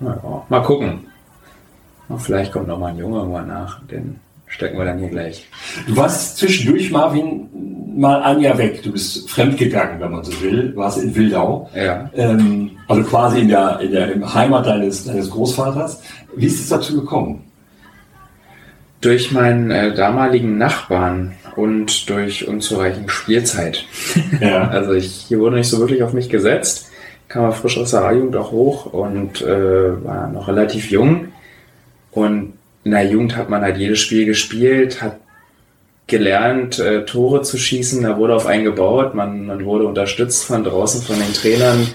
[0.00, 1.06] naja, mal gucken.
[2.18, 3.84] Vielleicht kommt noch mal ein Junge irgendwann nach.
[3.86, 5.46] Den stecken wir dann hier gleich.
[5.86, 7.48] Du warst zwischendurch, Marvin,
[7.96, 8.82] mal ein Jahr weg.
[8.82, 10.74] Du bist fremdgegangen, wenn man so will.
[10.74, 11.68] Warst in Wildau.
[11.74, 12.10] Ja.
[12.14, 16.02] Ähm, also quasi in der, in der im Heimat deines, deines Großvaters.
[16.34, 17.44] Wie ist es dazu gekommen?
[19.00, 23.84] Durch meinen äh, damaligen Nachbarn und durch unzureichende Spielzeit.
[24.40, 24.68] Ja.
[24.70, 26.90] Also ich, hier wurde nicht so wirklich auf mich gesetzt.
[27.28, 31.28] Kam mal frisch aus der A-Jugend auch hoch und äh, war noch relativ jung.
[32.10, 35.18] Und in der Jugend hat man halt jedes Spiel gespielt, hat
[36.06, 38.02] gelernt, äh, Tore zu schießen.
[38.02, 39.14] Da wurde auf einen gebaut.
[39.14, 41.86] Man, man wurde unterstützt von draußen, von den Trainern,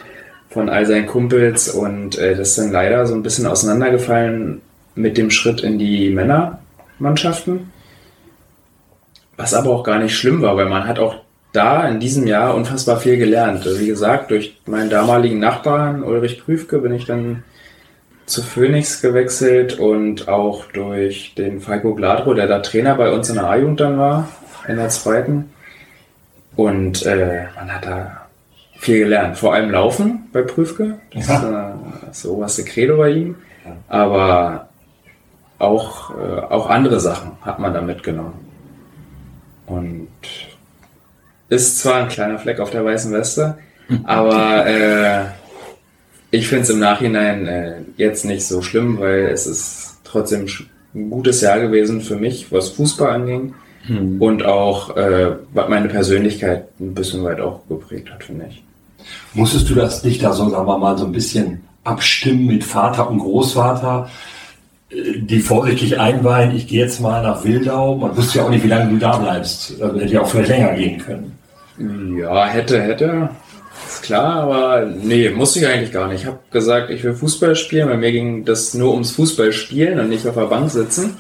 [0.50, 1.68] von all seinen Kumpels.
[1.70, 4.62] Und äh, das ist dann leider so ein bisschen auseinandergefallen
[4.94, 7.72] mit dem Schritt in die Männermannschaften.
[9.36, 11.16] Was aber auch gar nicht schlimm war, weil man hat auch
[11.54, 13.66] da in diesem Jahr unfassbar viel gelernt.
[13.66, 17.44] Also wie gesagt, durch meinen damaligen Nachbarn Ulrich Prüfke bin ich dann
[18.26, 23.36] zu Phoenix gewechselt und auch durch den Falco Gladro, der da Trainer bei uns in
[23.36, 24.28] der A-Jugend dann war,
[24.68, 25.52] in der zweiten.
[26.56, 28.28] Und äh, man hat da
[28.78, 29.38] viel gelernt.
[29.38, 31.00] Vor allem Laufen bei Prüfke.
[31.14, 31.72] Das ist äh,
[32.08, 33.36] das oberste Credo bei ihm.
[33.88, 34.70] Aber
[35.60, 38.34] auch, äh, auch andere Sachen hat man da mitgenommen.
[39.66, 40.10] Und
[41.54, 43.58] ist zwar ein kleiner Fleck auf der weißen Weste,
[44.04, 45.26] aber äh,
[46.32, 50.48] ich finde es im Nachhinein äh, jetzt nicht so schlimm, weil es ist trotzdem
[50.96, 53.54] ein gutes Jahr gewesen für mich, was Fußball anging
[54.20, 58.64] und auch äh, meine Persönlichkeit ein bisschen weit auch geprägt hat, finde ich.
[59.34, 63.10] Musstest du das nicht da so, sagen wir mal, so ein bisschen abstimmen mit Vater
[63.10, 64.10] und Großvater,
[64.90, 67.98] äh, die vorsichtig einweihen, ich gehe jetzt mal nach Wildau.
[67.98, 69.82] Man wusste ja auch nicht, wie lange du da bleibst.
[69.82, 71.38] Also hätte ja auch vielleicht länger gehen können.
[71.78, 73.30] Ja, hätte, hätte.
[73.88, 76.22] Ist klar, aber nee, musste ich eigentlich gar nicht.
[76.22, 80.10] Ich habe gesagt, ich will Fußball spielen, weil mir ging das nur ums Fußballspielen und
[80.10, 81.18] nicht auf der Bank sitzen.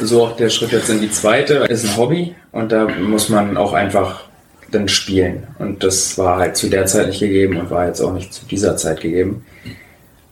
[0.00, 1.54] So auch der Schritt jetzt in die zweite.
[1.68, 4.24] Ist ein Hobby und da muss man auch einfach
[4.70, 5.48] dann spielen.
[5.58, 8.46] Und das war halt zu der Zeit nicht gegeben und war jetzt auch nicht zu
[8.46, 9.44] dieser Zeit gegeben.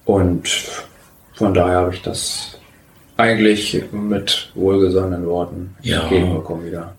[0.05, 0.49] Und
[1.35, 2.59] von daher habe ich das
[3.17, 6.03] eigentlich mit wohlgesonnenen Worten Ja.
[6.03, 6.95] entgegenbekommen wieder.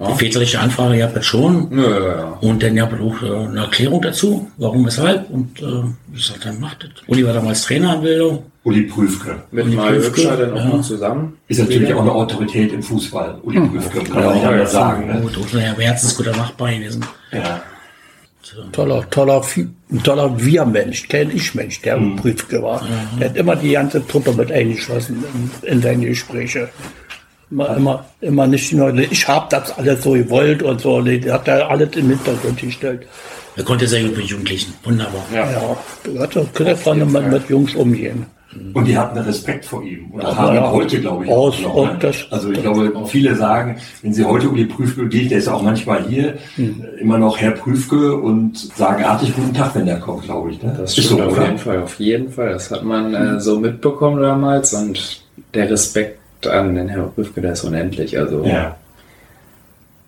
[0.00, 1.76] Die väterliche Anfrage, ihr habt das schon.
[1.76, 2.24] Ja, ja, ja.
[2.40, 5.28] Und dann habt ihr auch äh, eine Erklärung dazu, warum, weshalb.
[5.28, 5.64] Und äh,
[6.08, 6.90] wie gesagt, dann macht das.
[7.08, 8.44] Uli war damals Trainer in Bildung.
[8.62, 10.64] Uli Prüfke Mit Uli Mario Prüfke, Hübscher dann auch ja.
[10.66, 11.38] noch zusammen.
[11.48, 13.38] ist natürlich auch eine Autorität im Fußball.
[13.42, 15.06] Uli Prüfke, kann man nicht anders sagen.
[15.08, 15.20] Ne?
[15.20, 17.04] Gut, auch ein herzensguter Nachbar gewesen.
[17.32, 17.62] Ja.
[18.72, 22.16] Toller, toller, Vi- ein toller Wir-Mensch, kein Ich-Mensch, der Mhm.
[22.16, 22.82] Prüfke war.
[23.20, 25.22] Der hat immer die ganze Truppe mit eingeschlossen
[25.62, 26.68] in, in seine Gespräche.
[27.50, 31.00] Immer, immer, immer nicht nur, ich hab das alles so gewollt und so.
[31.00, 33.06] Nee, der hat da alles im Hintergrund gestellt.
[33.56, 34.74] Er konnte sehr gut mit Jugendlichen.
[34.84, 35.24] Wunderbar.
[35.34, 35.48] Ja,
[36.06, 38.26] der hat doch clever mit, mit Jungs umgehen.
[38.72, 40.10] Und die hatten Respekt vor ihm.
[40.10, 40.70] Und das Ja, haben ja.
[40.70, 41.92] heute, glaube ich, Aus- auch noch.
[41.92, 41.98] Ne?
[42.00, 45.62] das- also ich glaube, viele sagen, wenn sie heute Uli Prüfke geht, der ist auch
[45.62, 46.82] manchmal hier, Hm.
[46.96, 50.62] äh, immer noch Herr Prüfke und sagen artig guten Tag, wenn der kommt, glaube ich.
[50.62, 50.74] Ne?
[50.78, 51.44] Das ist so, auf oder?
[51.44, 52.50] jeden Fall, auf jeden Fall.
[52.50, 55.22] Das hat man äh, so mitbekommen damals und
[55.54, 58.18] der Respekt an den Herr Rüfke, der ist unendlich.
[58.18, 58.76] Also Ja.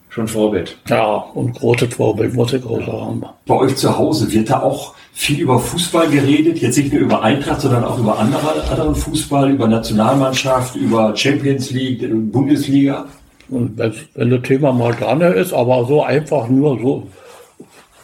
[0.09, 0.77] schon Vorbild.
[0.89, 3.23] Ja, und großes Vorbild, muss ich auch sagen.
[3.47, 7.23] Bei euch zu Hause wird da auch viel über Fußball geredet, jetzt nicht nur über
[7.23, 13.07] Eintracht, sondern auch über andere, anderen Fußball, über Nationalmannschaft, über Champions League, Bundesliga.
[13.49, 17.07] Und wenn, wenn das Thema mal dran ist, aber so einfach nur so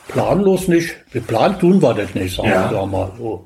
[0.08, 0.94] planlos nicht.
[1.12, 2.70] Geplant tun wir das nicht, sagen Ja.
[2.70, 3.44] wir mal so.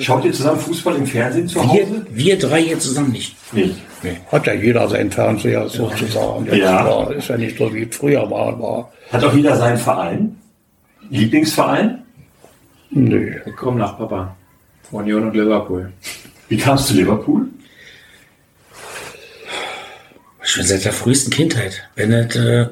[0.00, 2.06] Schaut ihr zusammen Fußball im Fernsehen zu Wir, Hause?
[2.10, 3.36] wir drei hier zusammen nicht.
[3.52, 3.76] Nicht.
[4.32, 6.44] Hat ja jeder seinen Fernseher sozusagen.
[6.46, 6.84] Jetzt Ja.
[6.84, 8.92] war- ist ja nicht so wie früher mal war.
[9.12, 10.36] Hat auch jeder seinen Verein?
[11.10, 12.02] Lieblingsverein?
[12.90, 13.36] Nö.
[13.46, 14.36] Ich komme nach Papa.
[14.90, 15.92] Union und Liverpool.
[16.48, 17.46] Wie kamst du zu Liverpool?
[20.42, 21.82] Schon seit der frühesten Kindheit.
[21.96, 22.66] Wenn es äh,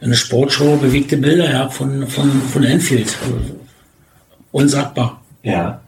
[0.00, 3.16] eine Sportshow bewegte Bilder ja, von, von, von Enfield.
[3.22, 3.60] Also,
[4.50, 5.20] unsagbar.
[5.44, 5.81] Ja.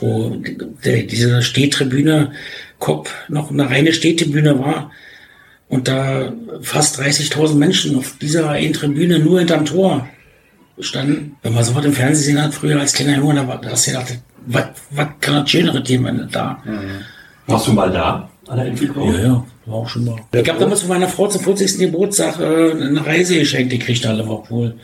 [0.00, 0.36] Wo
[0.84, 2.32] diese Stehtribüne
[2.78, 4.90] Kopf noch eine reine Stehtribüne war
[5.68, 10.08] und da fast 30.000 Menschen auf dieser einen Tribüne nur hinterm Tor
[10.80, 11.36] standen.
[11.42, 13.86] Wenn man sowas im Fernsehen gesehen hat, früher als kleiner Junge, da, war, da hast
[13.86, 16.58] du gedacht, was, was kann das schönere Thema denn da?
[17.46, 18.66] Warst du mal da an der?
[19.14, 20.16] Ja, ja, war auch schon mal.
[20.32, 21.78] Ich habe damals von meiner Frau zum 40.
[21.78, 24.74] Geburtstag äh, eine Reise geschenkt gekriegt nach Liverpool.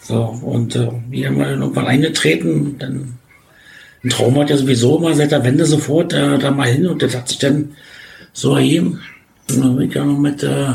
[0.00, 2.76] So, und äh, wir haben dann irgendwann eingetreten.
[2.78, 3.18] Dann,
[4.04, 7.02] ein Traum hat ja sowieso immer seit der Wende sofort äh, da mal hin und
[7.02, 7.74] das hat sich dann
[8.32, 9.00] so ergeben.
[9.50, 10.74] Und dann bin ich ja noch mit, äh,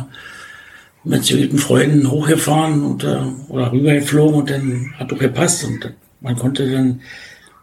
[1.04, 5.63] mit so guten Freunden hochgefahren und, äh, oder rübergeflogen und dann hat doch gepasst.
[5.63, 7.02] Und man konnte dann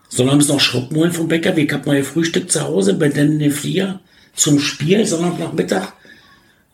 [0.09, 1.57] so lange noch Schruppen holen vom Bäcker.
[1.57, 4.01] Ich hab mal gefrühstückt zu Hause, in den Flieger
[4.35, 5.95] zum Spiel, sondern nach Mittag.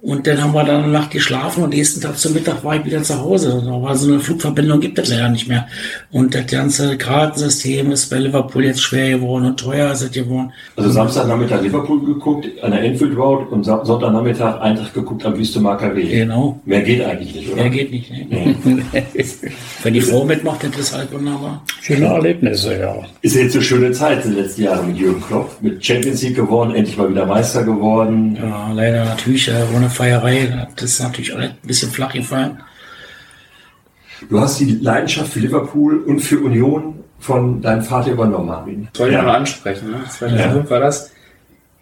[0.03, 2.85] Und dann haben wir dann eine Nacht geschlafen und nächsten Tag zum Mittag war ich
[2.85, 3.63] wieder zu Hause.
[3.65, 5.69] Da war so eine Flugverbindung, gibt es leider nicht mehr.
[6.11, 10.53] Und das ganze Kartensystem ist bei Liverpool jetzt schwer geworden und teuer ist es geworden.
[10.75, 16.11] Also Samstagnachmittag Liverpool geguckt an der Enfield Road und Sonntagnachmittag Eintracht geguckt am Wüstemarker Weg.
[16.11, 16.61] Genau.
[16.65, 17.63] Mehr geht eigentlich nicht, oder?
[17.63, 18.11] Mehr geht nicht.
[18.11, 18.57] Ne?
[19.85, 21.63] Wenn die Frau mitmacht, das ist halt wunderbar.
[21.81, 22.97] Schöne Erlebnisse, ja.
[23.21, 25.59] Ist ja jetzt eine schöne Zeit in den letzten Jahren mit Jürgen Klopp.
[25.61, 28.37] Mit Champions League geworden, endlich mal wieder Meister geworden.
[28.43, 30.67] Ja, leider natürlich äh, ohne Feierei.
[30.77, 32.61] Das ist natürlich ein bisschen flach gefallen.
[34.29, 38.89] Du hast die Leidenschaft für Liverpool und für Union von deinem Vater übernommen, Armin.
[38.93, 39.25] Das wollte ich Ja.
[39.25, 39.91] noch ansprechen.
[39.91, 40.01] Ne?
[40.09, 41.13] 2005 war das.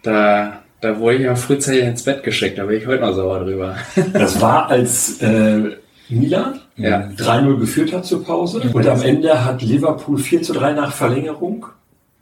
[0.03, 2.57] Da, da wurde ich ja frühzeitig ins Bett geschickt.
[2.57, 3.75] Da bin ich heute noch sauer drüber.
[4.13, 5.71] Das war, als äh,
[6.09, 7.09] Milan Ja.
[7.17, 8.61] 3-0 geführt hat zur Pause.
[8.73, 11.67] Und am Ende hat Liverpool 4 zu 3 nach Verlängerung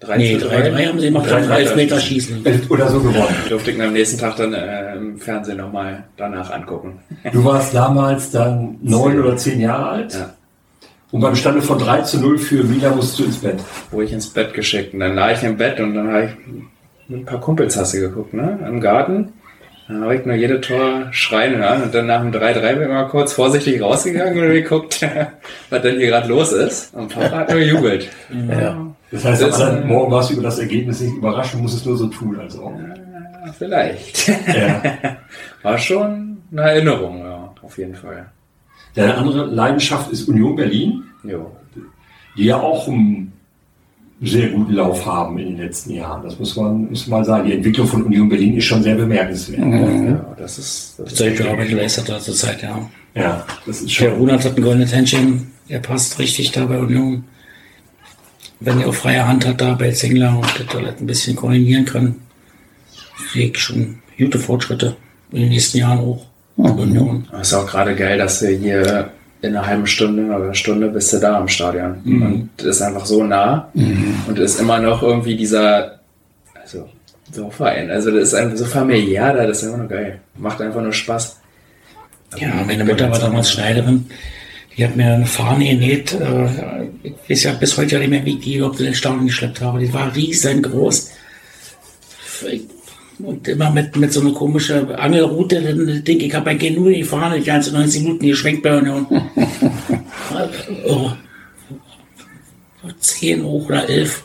[0.02, 2.46] 3 Nee, zu 3-3 haben sie gemacht, 3-3 beim Elfmeterschießen.
[2.70, 3.36] oder so gewonnen.
[3.50, 7.00] Durfte ich am nächsten Tag dann äh, im Fernsehen nochmal danach angucken.
[7.34, 10.14] Du warst damals dann neun oder zehn Jahre alt.
[10.14, 10.30] Ja.
[11.12, 13.60] Und beim Stande von 3 zu 0 für Milan musst du ins Bett.
[13.92, 14.94] Wurde ich ins Bett geschickt.
[14.94, 16.32] Und dann lag ich im Bett und dann habe ich
[17.10, 18.60] mit ein paar Kumpels hast du geguckt, ne?
[18.68, 19.34] Im Garten.
[19.90, 21.82] Dann habe ich nur jede Tor schreien hören.
[21.84, 25.06] Und dann nach dem 3-3 bin ich mal kurz vorsichtig rausgegangen und geguckt,
[25.72, 26.94] was denn hier gerade los ist.
[26.94, 28.08] Und Papa hat nur gejubelt.
[28.50, 28.86] ja.
[29.12, 31.86] Das heißt, am Das- anderen Morgen warst du über das Ergebnis nicht überrascht und musstest
[31.88, 32.40] nur so tun.
[32.40, 32.72] Also.
[33.46, 34.28] Ja, Vielleicht.
[34.28, 34.82] Ja.
[35.64, 38.28] War schon eine Erinnerung, ja, auf jeden Fall.
[38.94, 41.52] Deine andere Leidenschaft ist Union Berlin, Jo.
[42.38, 43.34] die ja auch einen
[44.22, 46.24] sehr guten Lauf haben in den letzten Jahren.
[46.24, 47.48] Das muss man, muss man sagen.
[47.48, 49.60] Die Entwicklung von Union Berlin ist schon sehr bemerkenswert.
[49.60, 52.90] Ja, das ist, das ist Solche Arbeit geleistet hat zur Zeit, ja.
[53.16, 54.18] Ja, das ist Der schon.
[54.18, 55.52] Runert hat ein goldenes Händchen.
[55.68, 57.24] Er passt richtig da bei Union.
[58.60, 61.86] Wenn er auch freie Hand hat da bei Zingler und das halt ein bisschen koordinieren
[61.86, 62.16] kann,
[63.32, 64.98] sehe ich schon gute Fortschritte
[65.32, 66.26] in den nächsten Jahren auch.
[66.58, 67.26] bei Union.
[67.40, 71.14] ist auch gerade geil, dass du hier in einer halben Stunde oder einer Stunde bist
[71.14, 72.02] du da am Stadion.
[72.22, 73.70] Und das ist einfach so nah.
[74.28, 76.00] Und es ist immer noch irgendwie dieser,
[76.62, 76.90] also,
[77.32, 77.90] so Verein.
[77.90, 80.20] Also, das ist einfach so familiär da, das ist einfach nur geil.
[80.38, 81.38] Macht einfach nur Spaß.
[82.38, 84.06] Ja, meine Mutter war damals Schneiderin.
[84.78, 86.14] Die hat mir eine Fahne genäht.
[86.14, 88.96] Äh, ich weiß ja bis heute ja nicht mehr, wie ich die überhaupt in den
[88.96, 89.80] Staunen geschleppt habe.
[89.80, 91.12] Die war riesengroß.
[93.20, 95.62] Und immer mit, mit so einer komischen Angelroute.
[95.62, 98.78] Dann denke ich, ich habe eigentlich nur die Fahne die ganze 90 Minuten geschwenkt bei
[98.78, 99.06] Union.
[100.88, 101.12] oh.
[103.00, 104.24] Zehn hoch oder elf,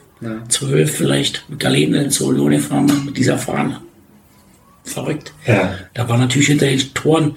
[0.49, 1.45] zwölf vielleicht.
[1.49, 3.81] Mit Galenen zur Union gefahren mit dieser Fahne.
[4.85, 5.33] Verrückt.
[5.47, 5.77] Ja.
[5.95, 7.37] Da war natürlich hinter den Toren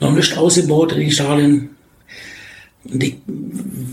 [0.00, 1.70] noch nicht ausgebaut in den Stadien.
[2.84, 3.16] Und ich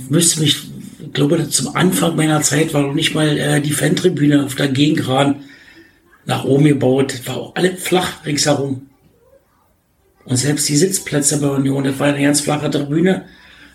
[0.09, 0.57] müsste mich,
[0.99, 4.69] ich glaube, zum Anfang meiner Zeit war noch nicht mal äh, die Fantribüne auf der
[4.69, 5.35] Gegengrad
[6.25, 7.21] nach oben gebaut.
[7.25, 8.89] War auch alle flach ringsherum.
[10.25, 13.25] Und selbst die Sitzplätze bei Union, das war eine ganz flache Tribüne.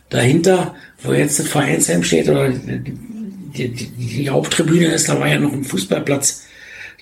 [0.09, 2.95] Dahinter, wo jetzt das Vereinsheim steht, oder die,
[3.57, 6.45] die, die, die Haupttribüne ist, da war ja noch ein Fußballplatz.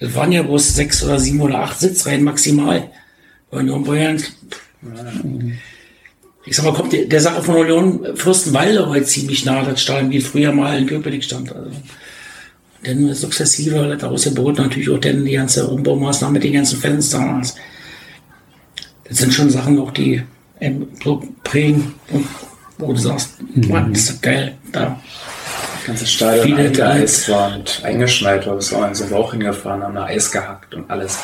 [0.01, 2.91] Das waren ja bloß sechs oder sieben oder acht Sitzreihen maximal.
[3.51, 4.23] Bei Union Bayern.
[6.47, 10.11] Ich sag mal, kommt der, der Sache von Union Fürstenwalde heute ziemlich nah, das Stadion,
[10.11, 11.55] wie früher mal in Köpenick stand.
[11.55, 11.71] Also.
[12.85, 17.47] Dann sukzessive daraus geboten natürlich auch dann die ganze Umbaumaßnahmen mit den ganzen Fenstern.
[19.09, 20.23] Das sind schon Sachen auch, die
[20.61, 22.27] ähm, so prägen und
[22.79, 23.37] wo du sagst,
[23.68, 24.55] Mann, ist das geil.
[24.73, 25.01] Da
[25.77, 28.57] Das ganze Stadion Viele eingeeist war und eingeschneit war.
[28.57, 31.18] Bis wir auch hingefahren, haben da Eis gehackt und alles.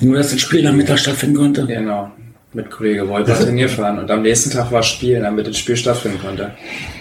[0.00, 1.66] nur, dass das Spiel dann Mittag stattfinden konnte.
[1.66, 2.10] Genau.
[2.54, 6.52] Mit Kollege Wolper trainieren Und am nächsten Tag war Spiel, damit das Spiel stattfinden konnte.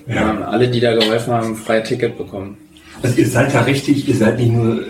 [0.06, 2.58] Wir haben alle, die da geholfen haben, ein freies Ticket bekommen.
[3.04, 4.84] Also ihr seid da richtig, ihr seid nicht nur äh,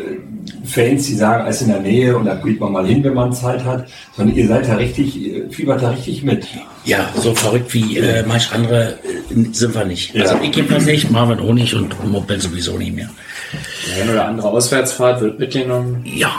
[0.66, 3.32] Fans, die sagen, alles in der Nähe und da geht man mal hin, wenn man
[3.34, 6.46] Zeit hat, sondern ihr seid da richtig, ihr fiebert da richtig mit.
[6.86, 10.14] Ja, so verrückt wie äh, manch andere äh, sind wir nicht.
[10.14, 10.24] Ja.
[10.24, 13.10] Also ich jedenfalls nicht, Marvin auch nicht und Mopel sowieso nicht mehr.
[13.88, 16.02] Die eine oder andere Auswärtsfahrt wird mitgenommen.
[16.06, 16.32] Ja,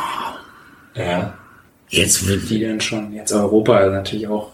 [0.94, 1.35] Ja.
[1.88, 3.12] jetzt wird Die dann schon.
[3.14, 4.50] Jetzt Europa ist natürlich auch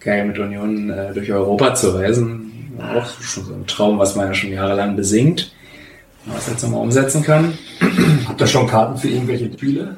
[0.00, 2.50] geil mit Union äh, durch Europa zu reisen.
[2.78, 5.52] Auch schon so ein Traum, was man ja schon jahrelang besingt.
[6.26, 7.58] Was jetzt nochmal umsetzen kann.
[8.26, 9.96] Habt ihr schon Karten für irgendwelche Spiele?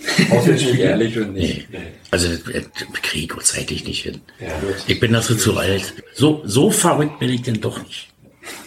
[0.44, 1.68] Bin ich ehrlich und nicht.
[2.10, 2.62] Also äh,
[3.02, 4.20] kriege ich kurzzeitig nicht hin.
[4.40, 4.48] Ja.
[4.86, 5.92] Ich bin dazu zu alt.
[6.14, 8.08] So, so verrückt bin ich denn doch nicht.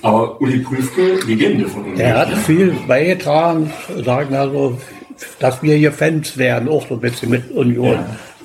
[0.02, 1.98] Aber Uli Prüfke, Legende von uns.
[1.98, 3.74] Der hat viel beigetragen,
[4.06, 4.78] sagen also,
[5.40, 8.00] dass wir hier Fans werden, auch so ein bisschen mit Union.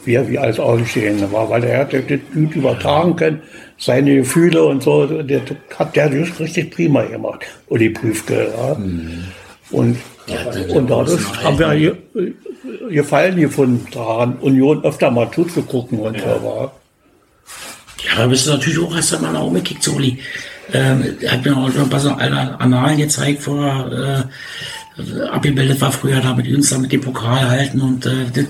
[0.04, 2.02] Wir, wie als Außenstehende war, weil er hat das
[2.32, 3.42] gut übertragen können,
[3.78, 5.42] seine Gefühle und so, das
[5.76, 8.52] hat der richtig prima gemacht, Uli Prüfke.
[8.56, 8.76] Ja.
[9.70, 9.98] Und,
[10.68, 12.32] und dadurch haben wir hier, äh,
[12.90, 16.72] Gefallen gefunden daran, Union öfter mal zuzugucken und so war.
[18.04, 20.18] Ja, da bist du natürlich auch erst einmal nach oben gekickt, so Uli.
[20.72, 24.28] Ähm, er hat mir auch ein paar so Annalen gezeigt, wo er
[24.98, 28.44] äh, abgebildet war früher da mit uns, da mit dem Pokal halten und, äh, das,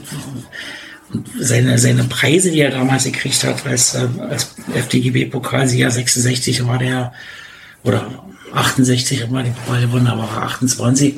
[1.38, 7.12] seine, seine Preise, die er damals gekriegt hat, als, äh, als FDGB-Pokalsieger 66 war der,
[7.84, 11.14] oder 68 hat man den Pokal gewonnen, aber 28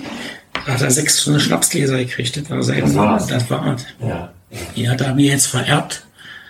[0.66, 2.36] hat er sechs eine Schnapsgläser gekriegt.
[2.36, 3.26] Das war sein, Das war's.
[3.26, 3.86] das war es.
[4.00, 4.32] Ja.
[4.76, 6.04] Die hat er mir jetzt vererbt.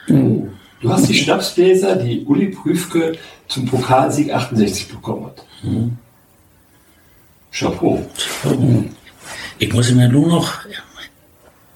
[0.06, 0.50] Du
[0.84, 3.12] hast die Schnapsgläser, die Uli Prüfke
[3.46, 5.44] zum Pokalsieg 68 bekommen hat.
[7.52, 8.06] Chapeau.
[9.58, 10.78] Ich muss ihn mir nur noch ja,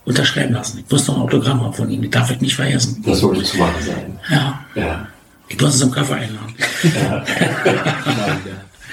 [0.04, 0.78] unterschreiben lassen.
[0.84, 2.02] Ich muss noch ein Autogramm haben von ihm.
[2.02, 3.02] Das darf ich nicht vergessen.
[3.06, 4.18] Das sollte zu machen sein.
[4.30, 5.06] Ja, Ja.
[5.48, 6.54] ich muss ihn zum Kaffee einladen.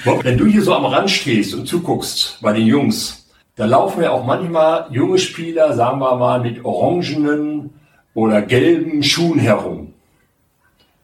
[0.04, 4.02] Bob, Wenn du hier so am Rand stehst und zuguckst bei den Jungs, da laufen
[4.02, 7.70] ja auch manchmal junge Spieler, sagen wir mal, mit orangenen
[8.14, 9.92] oder gelben Schuhen herum.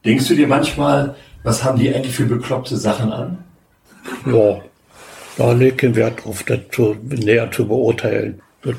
[0.05, 3.38] Denkst du dir manchmal, was haben die eigentlich für bekloppte Sachen an?
[4.27, 4.61] Ja,
[5.37, 8.40] da legt kein Wert drauf, das zu, näher zu beurteilen.
[8.62, 8.75] Das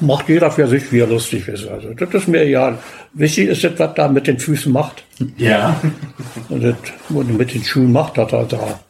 [0.00, 1.68] macht jeder für sich, wie er lustig ist.
[1.68, 2.78] Also, das ist mir ja
[3.12, 5.04] wichtig ist, das, was da mit den Füßen macht.
[5.36, 5.80] Ja.
[6.48, 6.74] Und das,
[7.08, 8.80] was er mit den Schuhen macht, dass er da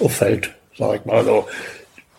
[0.00, 1.16] auffällt, sag ich mal.
[1.18, 1.46] Also,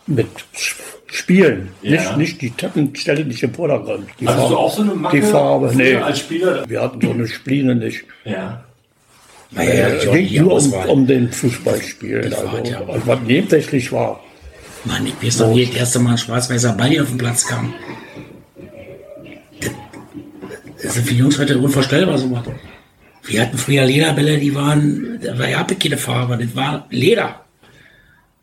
[0.06, 0.82] mit Sp-
[1.12, 1.70] Spielen.
[1.82, 1.90] Ja.
[2.00, 4.06] Nicht, nicht die Teppenstelle, nicht im Vordergrund.
[4.20, 5.96] Die Also so auch so eine Macke Die Farbe, nee.
[5.96, 6.68] als Spieler?
[6.68, 8.04] Wir hatten so eine Spline nicht.
[8.24, 8.62] Ja.
[9.50, 12.30] Naja, ja, ging nie nur um, um den Fußballspielen.
[12.30, 12.78] Das war Also, ja.
[12.86, 14.20] also, was nebensächlich war.
[14.84, 17.46] Mann, ich weiß noch, wie das erste Mal ein schwarz-weißer Ball hier auf den Platz
[17.46, 17.74] kam.
[19.60, 19.70] Das-
[20.82, 22.44] Das sind für Jungs heute unvorstellbar so was.
[23.24, 27.44] Wir hatten früher Lederbälle, die waren, da war ja keine Farbe, das war Leder.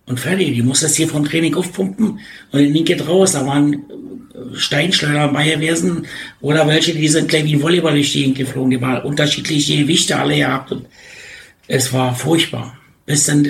[0.06, 2.20] Und fertig, die musstest hier vom Training aufpumpen
[2.52, 3.32] und den Link geht raus.
[3.34, 6.06] Da waren äh, Steinschleuder dabei gewesen
[6.40, 8.70] oder welche, die sind gleich wie ein Volleyball durch die geflogen.
[8.72, 10.86] Die waren unterschiedliche Gewichte alle gehabt und
[11.68, 12.78] es war furchtbar.
[13.08, 13.44] Bis dann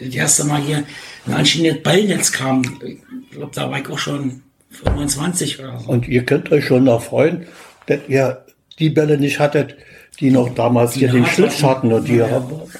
[0.00, 0.82] das, erste Mal hier
[1.26, 2.62] ein anständiges Ballnetz kam.
[2.82, 5.90] Ich glaube, da war ich auch schon 25 oder so.
[5.90, 7.46] Und ihr könnt euch schon noch freuen,
[7.86, 8.44] dass ihr
[8.78, 9.76] die Bälle nicht hattet,
[10.20, 11.92] die noch damals hier den Schlitz hatten.
[11.92, 12.24] und die,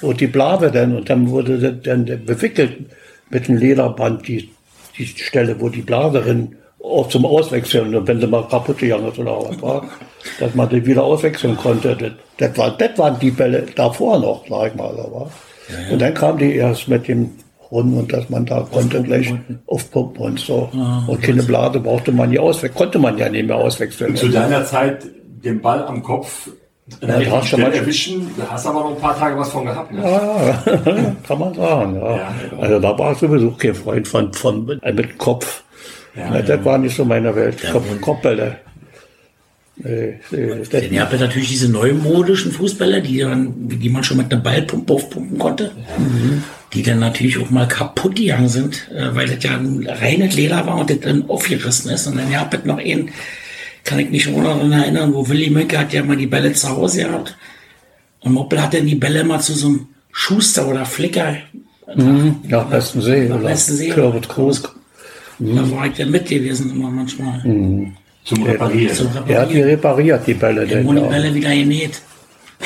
[0.01, 0.97] und die Blase dann.
[0.97, 2.87] Und dann wurde das dann bewickelt
[3.29, 4.49] mit dem Lederband die,
[4.97, 9.09] die Stelle, wo die Blase drin auch zum Auswechseln, und wenn sie mal kaputt gegangen
[9.09, 9.89] ist oder was war,
[10.41, 11.97] dass man die wieder auswechseln konnte.
[11.97, 14.99] Das, das, war, das waren die Bälle davor noch, sag ich mal.
[14.99, 15.31] Aber.
[15.91, 17.31] Und dann kam die erst mit dem
[17.71, 19.33] Rund und dass man da konnte gleich
[19.67, 20.69] aufpumpen und so.
[21.07, 24.15] und keine Blase brauchte man ja auswechseln, konnte man ja nicht mehr auswechseln.
[24.17, 25.05] Zu deiner Zeit
[25.45, 26.49] den Ball am Kopf
[27.01, 29.49] Ja, da hast du manchmal- erwischen, da hast du aber noch ein paar Tage was
[29.49, 29.91] von gehabt.
[29.93, 30.03] Ne?
[30.03, 30.63] Ja,
[31.27, 31.97] kann man sagen.
[31.97, 32.17] Ja.
[32.17, 32.29] Ja.
[32.61, 35.63] Also da war ich sowieso kein Freund von, von äh, mit Kopf.
[36.15, 37.57] Ja, das war nicht so meine Welt.
[37.73, 38.57] Kopf, Kopfbälle.
[39.77, 44.19] Nee, nee, Denn ihr habt ja natürlich diese neumodischen Fußballer, die, dann, die man schon
[44.19, 45.73] mit einem Ballpump aufpumpen konnte,
[46.73, 50.65] die dann natürlich auch mal kaputt gegangen sind, äh, weil das ja ein reines Leder
[50.67, 52.07] war und das dann aufgerissen ist.
[52.07, 53.11] Und dann ja, habt ihr noch einen,
[53.83, 56.69] kann ich mich noch daran erinnern, wo Willi Mecke hat ja mal die Bälle zu
[56.69, 57.37] Hause gehabt.
[58.21, 61.37] Und Moppel hat dann die Bälle mal zu so einem Schuster oder Flicker
[62.49, 64.63] nach Westensee nach Westensee Kürbet Groß.
[65.41, 67.43] Da war ich ja mit gewesen immer manchmal.
[68.25, 68.95] Zum Reparieren.
[68.97, 69.69] Zum Er hat die Reparieren.
[69.71, 70.67] repariert, die Bälle.
[70.67, 71.09] Denn, wurden die.
[71.09, 72.01] Bälle wieder genäht.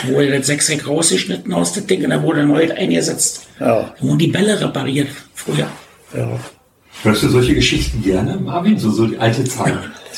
[0.00, 3.46] Dann wurde das Sechseck rausgeschnitten aus dem Ding und dann wurde neu eingesetzt.
[3.59, 5.66] Ja, Dann wurden die Bälle repariert früher.
[6.16, 6.28] ja.
[7.04, 8.76] Hörst du solche Geschichten gerne, Marvin?
[8.76, 9.72] So, so die alte Zeit.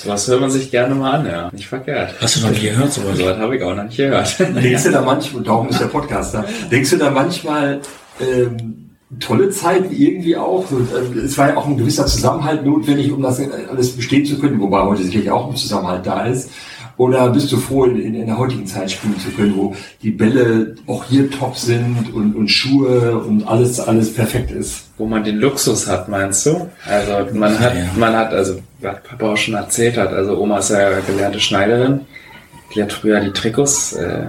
[0.07, 1.51] Was hört man sich gerne mal an, ja.
[1.53, 2.14] Nicht verkehrt.
[2.18, 3.18] Hast du noch nie gehört sowas?
[3.18, 4.34] So was habe ich auch noch nicht gehört.
[4.38, 7.80] Denkst du da manchmal, darum ist der Podcast da, denkst du da manchmal,
[8.18, 10.66] ähm, tolle Zeiten irgendwie auch?
[10.68, 13.40] So, äh, es war ja auch ein gewisser Zusammenhalt notwendig, um das
[13.70, 16.50] alles bestehen zu können, wobei heute sicherlich auch ein Zusammenhalt da ist.
[16.96, 20.11] Oder bist du froh, in, in, in der heutigen Zeit spielen zu können, wo die
[20.11, 24.84] Bälle auch hier top sind und, und Schuhe und alles, alles perfekt ist?
[24.98, 26.68] Wo man den Luxus hat, meinst du?
[26.86, 27.86] Also man hat, Ja.
[27.96, 32.00] man hat, also was Papa auch schon erzählt hat, also Oma ist ja gelernte Schneiderin,
[32.74, 34.26] die hat früher die Trikots äh,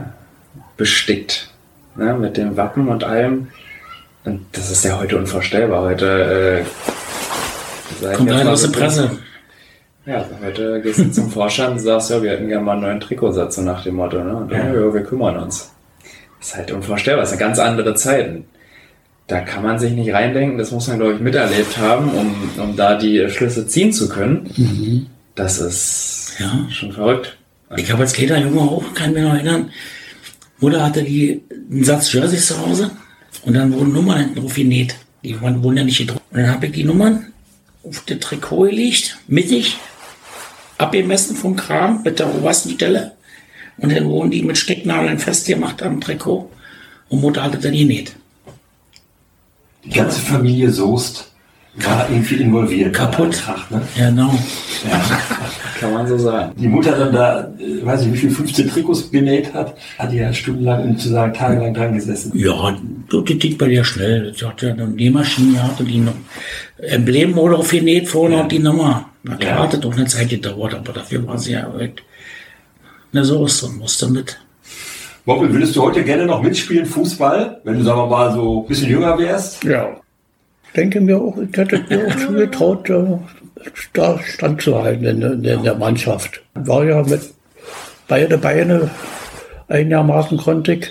[0.77, 1.51] bestickt,
[1.97, 3.49] ne, mit dem Wappen und allem.
[4.23, 5.81] Und das ist ja heute unvorstellbar.
[5.83, 6.63] Heute
[8.01, 9.11] äh, Kommt rein aus der Presse.
[10.05, 12.99] Ja, heute gehst du zum Vorstand und sagst, ja, wir hätten gerne mal einen neuen
[12.99, 14.35] Trikotsatz, so nach dem Motto, ne?
[14.35, 14.93] Und dann, ja.
[14.93, 15.71] wir kümmern uns.
[16.39, 18.45] Das ist halt unvorstellbar, das sind ganz andere Zeiten.
[19.27, 22.75] Da kann man sich nicht reindenken, das muss man, glaube ich, miterlebt haben, um, um
[22.75, 25.07] da die Schlüsse ziehen zu können.
[25.35, 26.65] Das ist Ja.
[26.71, 27.37] schon verrückt.
[27.77, 29.69] Ich habe als kleiner Junge auch, kann mich noch erinnern,
[30.59, 32.91] Mutter hatte die, einen Satz Jerseys zu Hause
[33.43, 34.95] und dann wurden Nummern genäht.
[35.23, 36.21] Die wurden ja nicht gedruckt.
[36.31, 37.27] Und dann habe ich die Nummern
[37.83, 39.77] auf das Trikot gelegt, mittig,
[40.77, 43.13] abgemessen vom Kram mit der obersten Stelle.
[43.77, 46.49] Und dann wurden die mit Stecknadeln festgemacht am Trikot.
[47.09, 48.13] Und Mutter hatte dann genäht.
[49.83, 51.30] Die ganze Familie Soest
[51.75, 52.93] war irgendwie involviert.
[52.93, 53.27] Kaputt.
[53.27, 53.81] Eintracht, ne?
[53.95, 54.33] Ja, genau.
[55.79, 56.51] Kann man so sagen.
[56.57, 60.17] Die Mutter dann da, äh, weiß ich wie viel, 15 Trikots genäht hat, hat die
[60.17, 62.31] ja stundenlang, um zu sagen, tagelang dran gesessen.
[62.35, 62.77] Ja,
[63.09, 64.31] das geht bei dir schnell.
[64.31, 66.13] Das hat ja dann die Maschine gehabt und die noch
[66.77, 69.05] Emblem wurde aufgenäht vorne und die Nummer.
[69.23, 69.63] Na klar, Ja.
[69.63, 72.03] hat das doch eine Zeit gedauert, aber dafür war sie ja weg.
[73.11, 74.37] Na so ist und musste mit.
[75.25, 77.61] Bobbel, würdest du heute gerne noch mitspielen, Fußball?
[77.63, 79.63] Wenn du, sagen wir mal, so ein bisschen jünger wärst?
[79.63, 79.89] Ja.
[80.71, 83.17] Ich denke mir auch, ich hätte mir auch zugetraut, äh,
[83.93, 86.41] da standzuhalten in, in, in der Mannschaft.
[86.53, 87.21] War ja mit
[88.07, 88.89] beide Beine
[89.67, 90.87] einigermaßen konnte ich.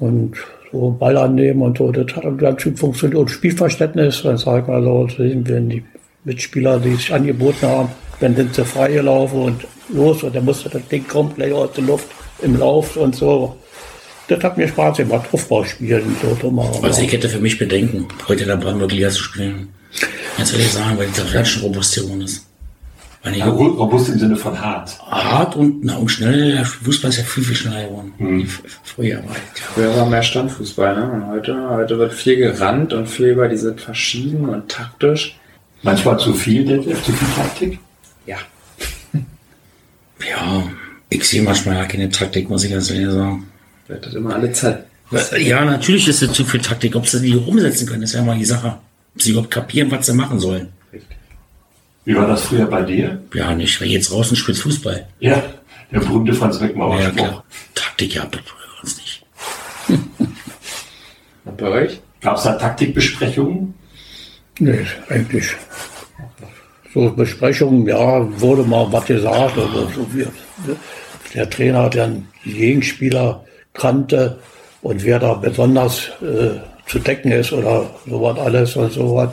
[0.00, 0.36] Und
[0.70, 3.20] so Ball annehmen und so, das hat dann ganz gut funktioniert.
[3.20, 5.84] Und Spielverständnis, dann sag ich mal so, wenn die
[6.24, 7.88] Mitspieler, die sich angeboten haben,
[8.20, 12.08] dann sind sie freigelaufen und los und dann musste das Ding komplett aus der Luft
[12.42, 13.56] im Lauf und so.
[14.28, 16.34] Das hat mir Spaß gemacht, Aufbau spielen so.
[16.36, 16.84] zu machen.
[16.84, 19.68] Also ich hätte für mich Bedenken, heute in der Brandenburg Liga zu spielen.
[20.36, 22.44] Jetzt will ich sagen, weil die ganz schön robust geworden ist.
[23.34, 24.96] Ja, ro- robust im Sinne von hart.
[25.10, 28.12] hart und, na, und schnell, der Fußball ist ja viel, viel schneller geworden.
[28.18, 28.40] Mhm.
[28.42, 29.60] f- Früher war ich.
[29.62, 31.10] Früher war mehr Standfußball, ne?
[31.12, 35.36] Und heute, heute wird viel gerannt und viel über diese verschieden und taktisch.
[35.82, 37.78] Manchmal zu viel, zu viel Taktik.
[38.26, 38.36] Ja.
[40.28, 40.64] Ja,
[41.10, 43.46] ich sehe manchmal ja keine Taktik, muss ich ganz ehrlich sagen.
[43.88, 44.84] Wird das immer alle Zeit.
[45.38, 46.94] Ja, natürlich ist es zu viel Taktik.
[46.94, 48.78] Ob sie die umsetzen können, ist ja mal die Sache.
[49.14, 50.68] Ob sie überhaupt kapieren, was sie machen sollen.
[52.04, 53.22] Wie war das früher bei dir?
[53.34, 55.06] Ja, nicht, weil jetzt draußen spielt Fußball.
[55.20, 55.42] Ja,
[55.90, 57.44] der berühmte Franz Beckenbauer Ja, klar.
[57.74, 59.24] Taktik, ja, das bei uns nicht.
[61.44, 62.00] Und bei euch?
[62.20, 63.74] Gab es da Taktikbesprechungen?
[64.58, 65.54] Nee, eigentlich.
[66.92, 69.56] So Besprechungen, ja, wurde mal was gesagt.
[69.56, 70.06] Oder so.
[71.34, 72.10] Der Trainer hat ja
[72.44, 73.44] die Gegenspieler
[73.78, 74.38] kannte
[74.82, 79.30] und wer da besonders äh, zu decken ist oder sowas alles und sowas,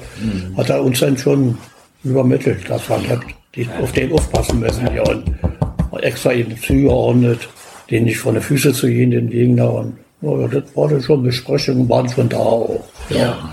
[0.57, 1.57] hat er uns dann schon
[2.03, 3.21] übermittelt, dass wir nicht
[3.55, 4.87] die, auf den aufpassen müssen.
[4.93, 7.47] Ja, und extra ihn zugeordnet,
[7.89, 9.71] den nicht von den Füßen zu gehen, den Gegner.
[9.73, 12.83] Und ja, das war dann schon Besprechungen, waren schon da auch.
[13.09, 13.49] Ja.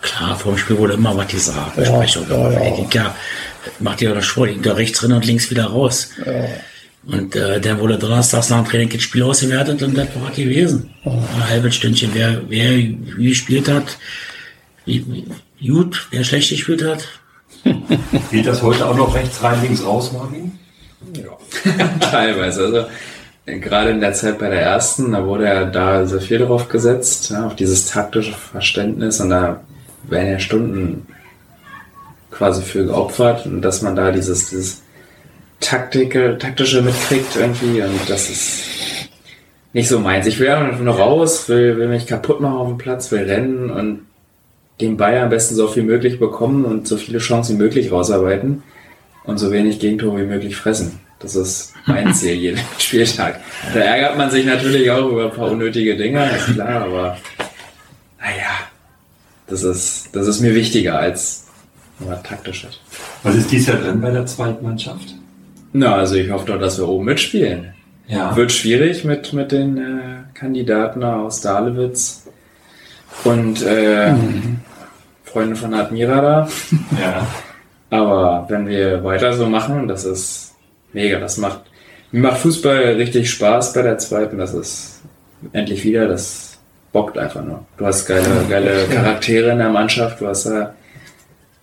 [0.00, 1.76] Klar, vor dem Spiel wurde immer was gesagt.
[1.78, 2.26] Ja, Besprechung.
[2.30, 2.86] ja, ja.
[2.92, 3.14] Ja,
[3.80, 6.10] macht ihr das vor, da rechts drin und links wieder raus.
[7.06, 10.90] Und äh, dann wurde donnerstags nach dem Training das Spiel ausgewertet und das war gewesen.
[11.04, 13.96] Ein halbes Stündchen, wer, wer wie gespielt hat,
[14.84, 15.24] wie,
[15.58, 17.06] wie gut, wer schlecht gespielt hat.
[18.30, 20.52] Geht das heute auch noch rechts rein, links raus, Marvin?
[22.00, 22.64] Teilweise.
[22.64, 22.86] Also
[23.60, 27.30] gerade in der Zeit bei der ersten, da wurde ja da sehr viel drauf gesetzt,
[27.30, 29.60] ja, auf dieses taktische Verständnis und da
[30.08, 31.06] werden ja Stunden
[32.30, 34.82] quasi für geopfert und dass man da dieses, dieses
[35.60, 38.62] Taktik, taktische mitkriegt irgendwie und das ist
[39.72, 40.26] nicht so meins.
[40.26, 43.70] Ich will einfach nur raus, will, will mich kaputt machen auf dem Platz, will rennen
[43.70, 44.06] und
[44.80, 48.62] den Ball am besten so viel möglich bekommen und so viele Chancen wie möglich rausarbeiten
[49.24, 51.00] und so wenig Gegentore wie möglich fressen.
[51.18, 53.40] Das ist mein Ziel jeden Spieltag.
[53.72, 57.16] Da ärgert man sich natürlich auch über ein paar unnötige Dinge, ist klar, aber
[58.18, 58.50] naja,
[59.46, 61.44] das ist, das ist mir wichtiger als
[61.98, 62.80] nur taktisches.
[63.22, 65.14] Was ist dies Jahr drin bei der zweiten Mannschaft?
[65.72, 67.74] Na, also ich hoffe doch, dass wir oben mitspielen.
[68.08, 68.36] Ja.
[68.36, 72.26] Wird schwierig mit, mit den äh, Kandidaten aus Dahlewitz
[73.24, 74.14] und äh,
[75.24, 76.48] Freunde von Admira da.
[77.00, 77.26] Ja.
[77.88, 80.54] Aber wenn wir weiter so machen, das ist
[80.92, 81.20] mega.
[81.20, 81.60] Das macht,
[82.10, 84.38] mir macht Fußball richtig Spaß bei der zweiten.
[84.38, 85.02] Das ist
[85.52, 86.58] endlich wieder, das
[86.92, 87.64] bockt einfach nur.
[87.76, 90.20] Du hast geile, geile Charaktere in der Mannschaft.
[90.20, 90.74] Du hast ja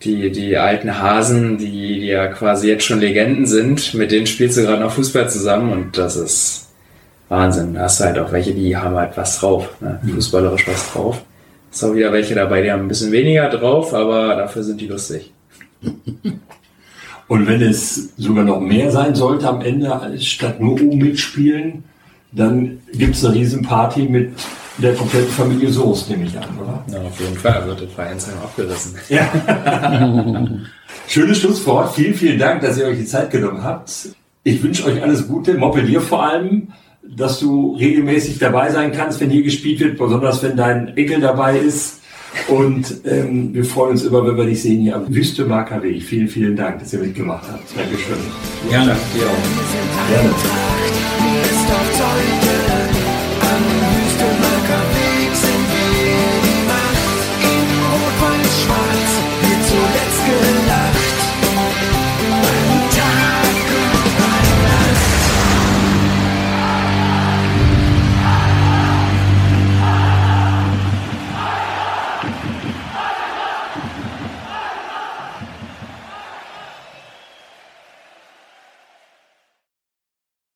[0.03, 3.93] die, die alten Hasen, die, die ja quasi jetzt schon Legenden sind.
[3.93, 6.69] Mit denen spielst du gerade noch Fußball zusammen und das ist
[7.29, 7.73] Wahnsinn.
[7.73, 9.69] Da hast du halt auch welche, die haben halt was drauf.
[9.81, 9.99] Ne?
[10.13, 11.21] Fußballerisch was drauf.
[11.71, 14.87] Ist auch wieder welche dabei, die haben ein bisschen weniger drauf, aber dafür sind die
[14.87, 15.31] lustig.
[17.27, 21.83] Und wenn es sogar noch mehr sein sollte am Ende, als statt nur oben mitspielen,
[22.31, 24.33] dann gibt es eine Riesenparty mit
[24.77, 26.83] der kompletten Familie Soest, nehme ich an, oder?
[26.91, 28.95] Ja, auf jeden Fall wird der Vereinsheim abgerissen.
[31.07, 31.93] Schönes Schlusswort.
[31.93, 33.91] Vielen, vielen Dank, dass ihr euch die Zeit genommen habt.
[34.43, 36.69] Ich wünsche euch alles Gute, Moppelier vor allem,
[37.03, 41.57] dass du regelmäßig dabei sein kannst, wenn hier gespielt wird, besonders wenn dein Enkel dabei
[41.57, 41.99] ist.
[42.47, 46.01] Und ähm, wir freuen uns immer, wenn wir dich sehen hier am Wüste Marker Weg.
[46.01, 47.77] Vielen, vielen Dank, dass ihr mitgemacht habt.
[47.77, 48.17] Dankeschön.
[48.69, 48.95] Gerne.
[49.15, 50.72] Dir auch.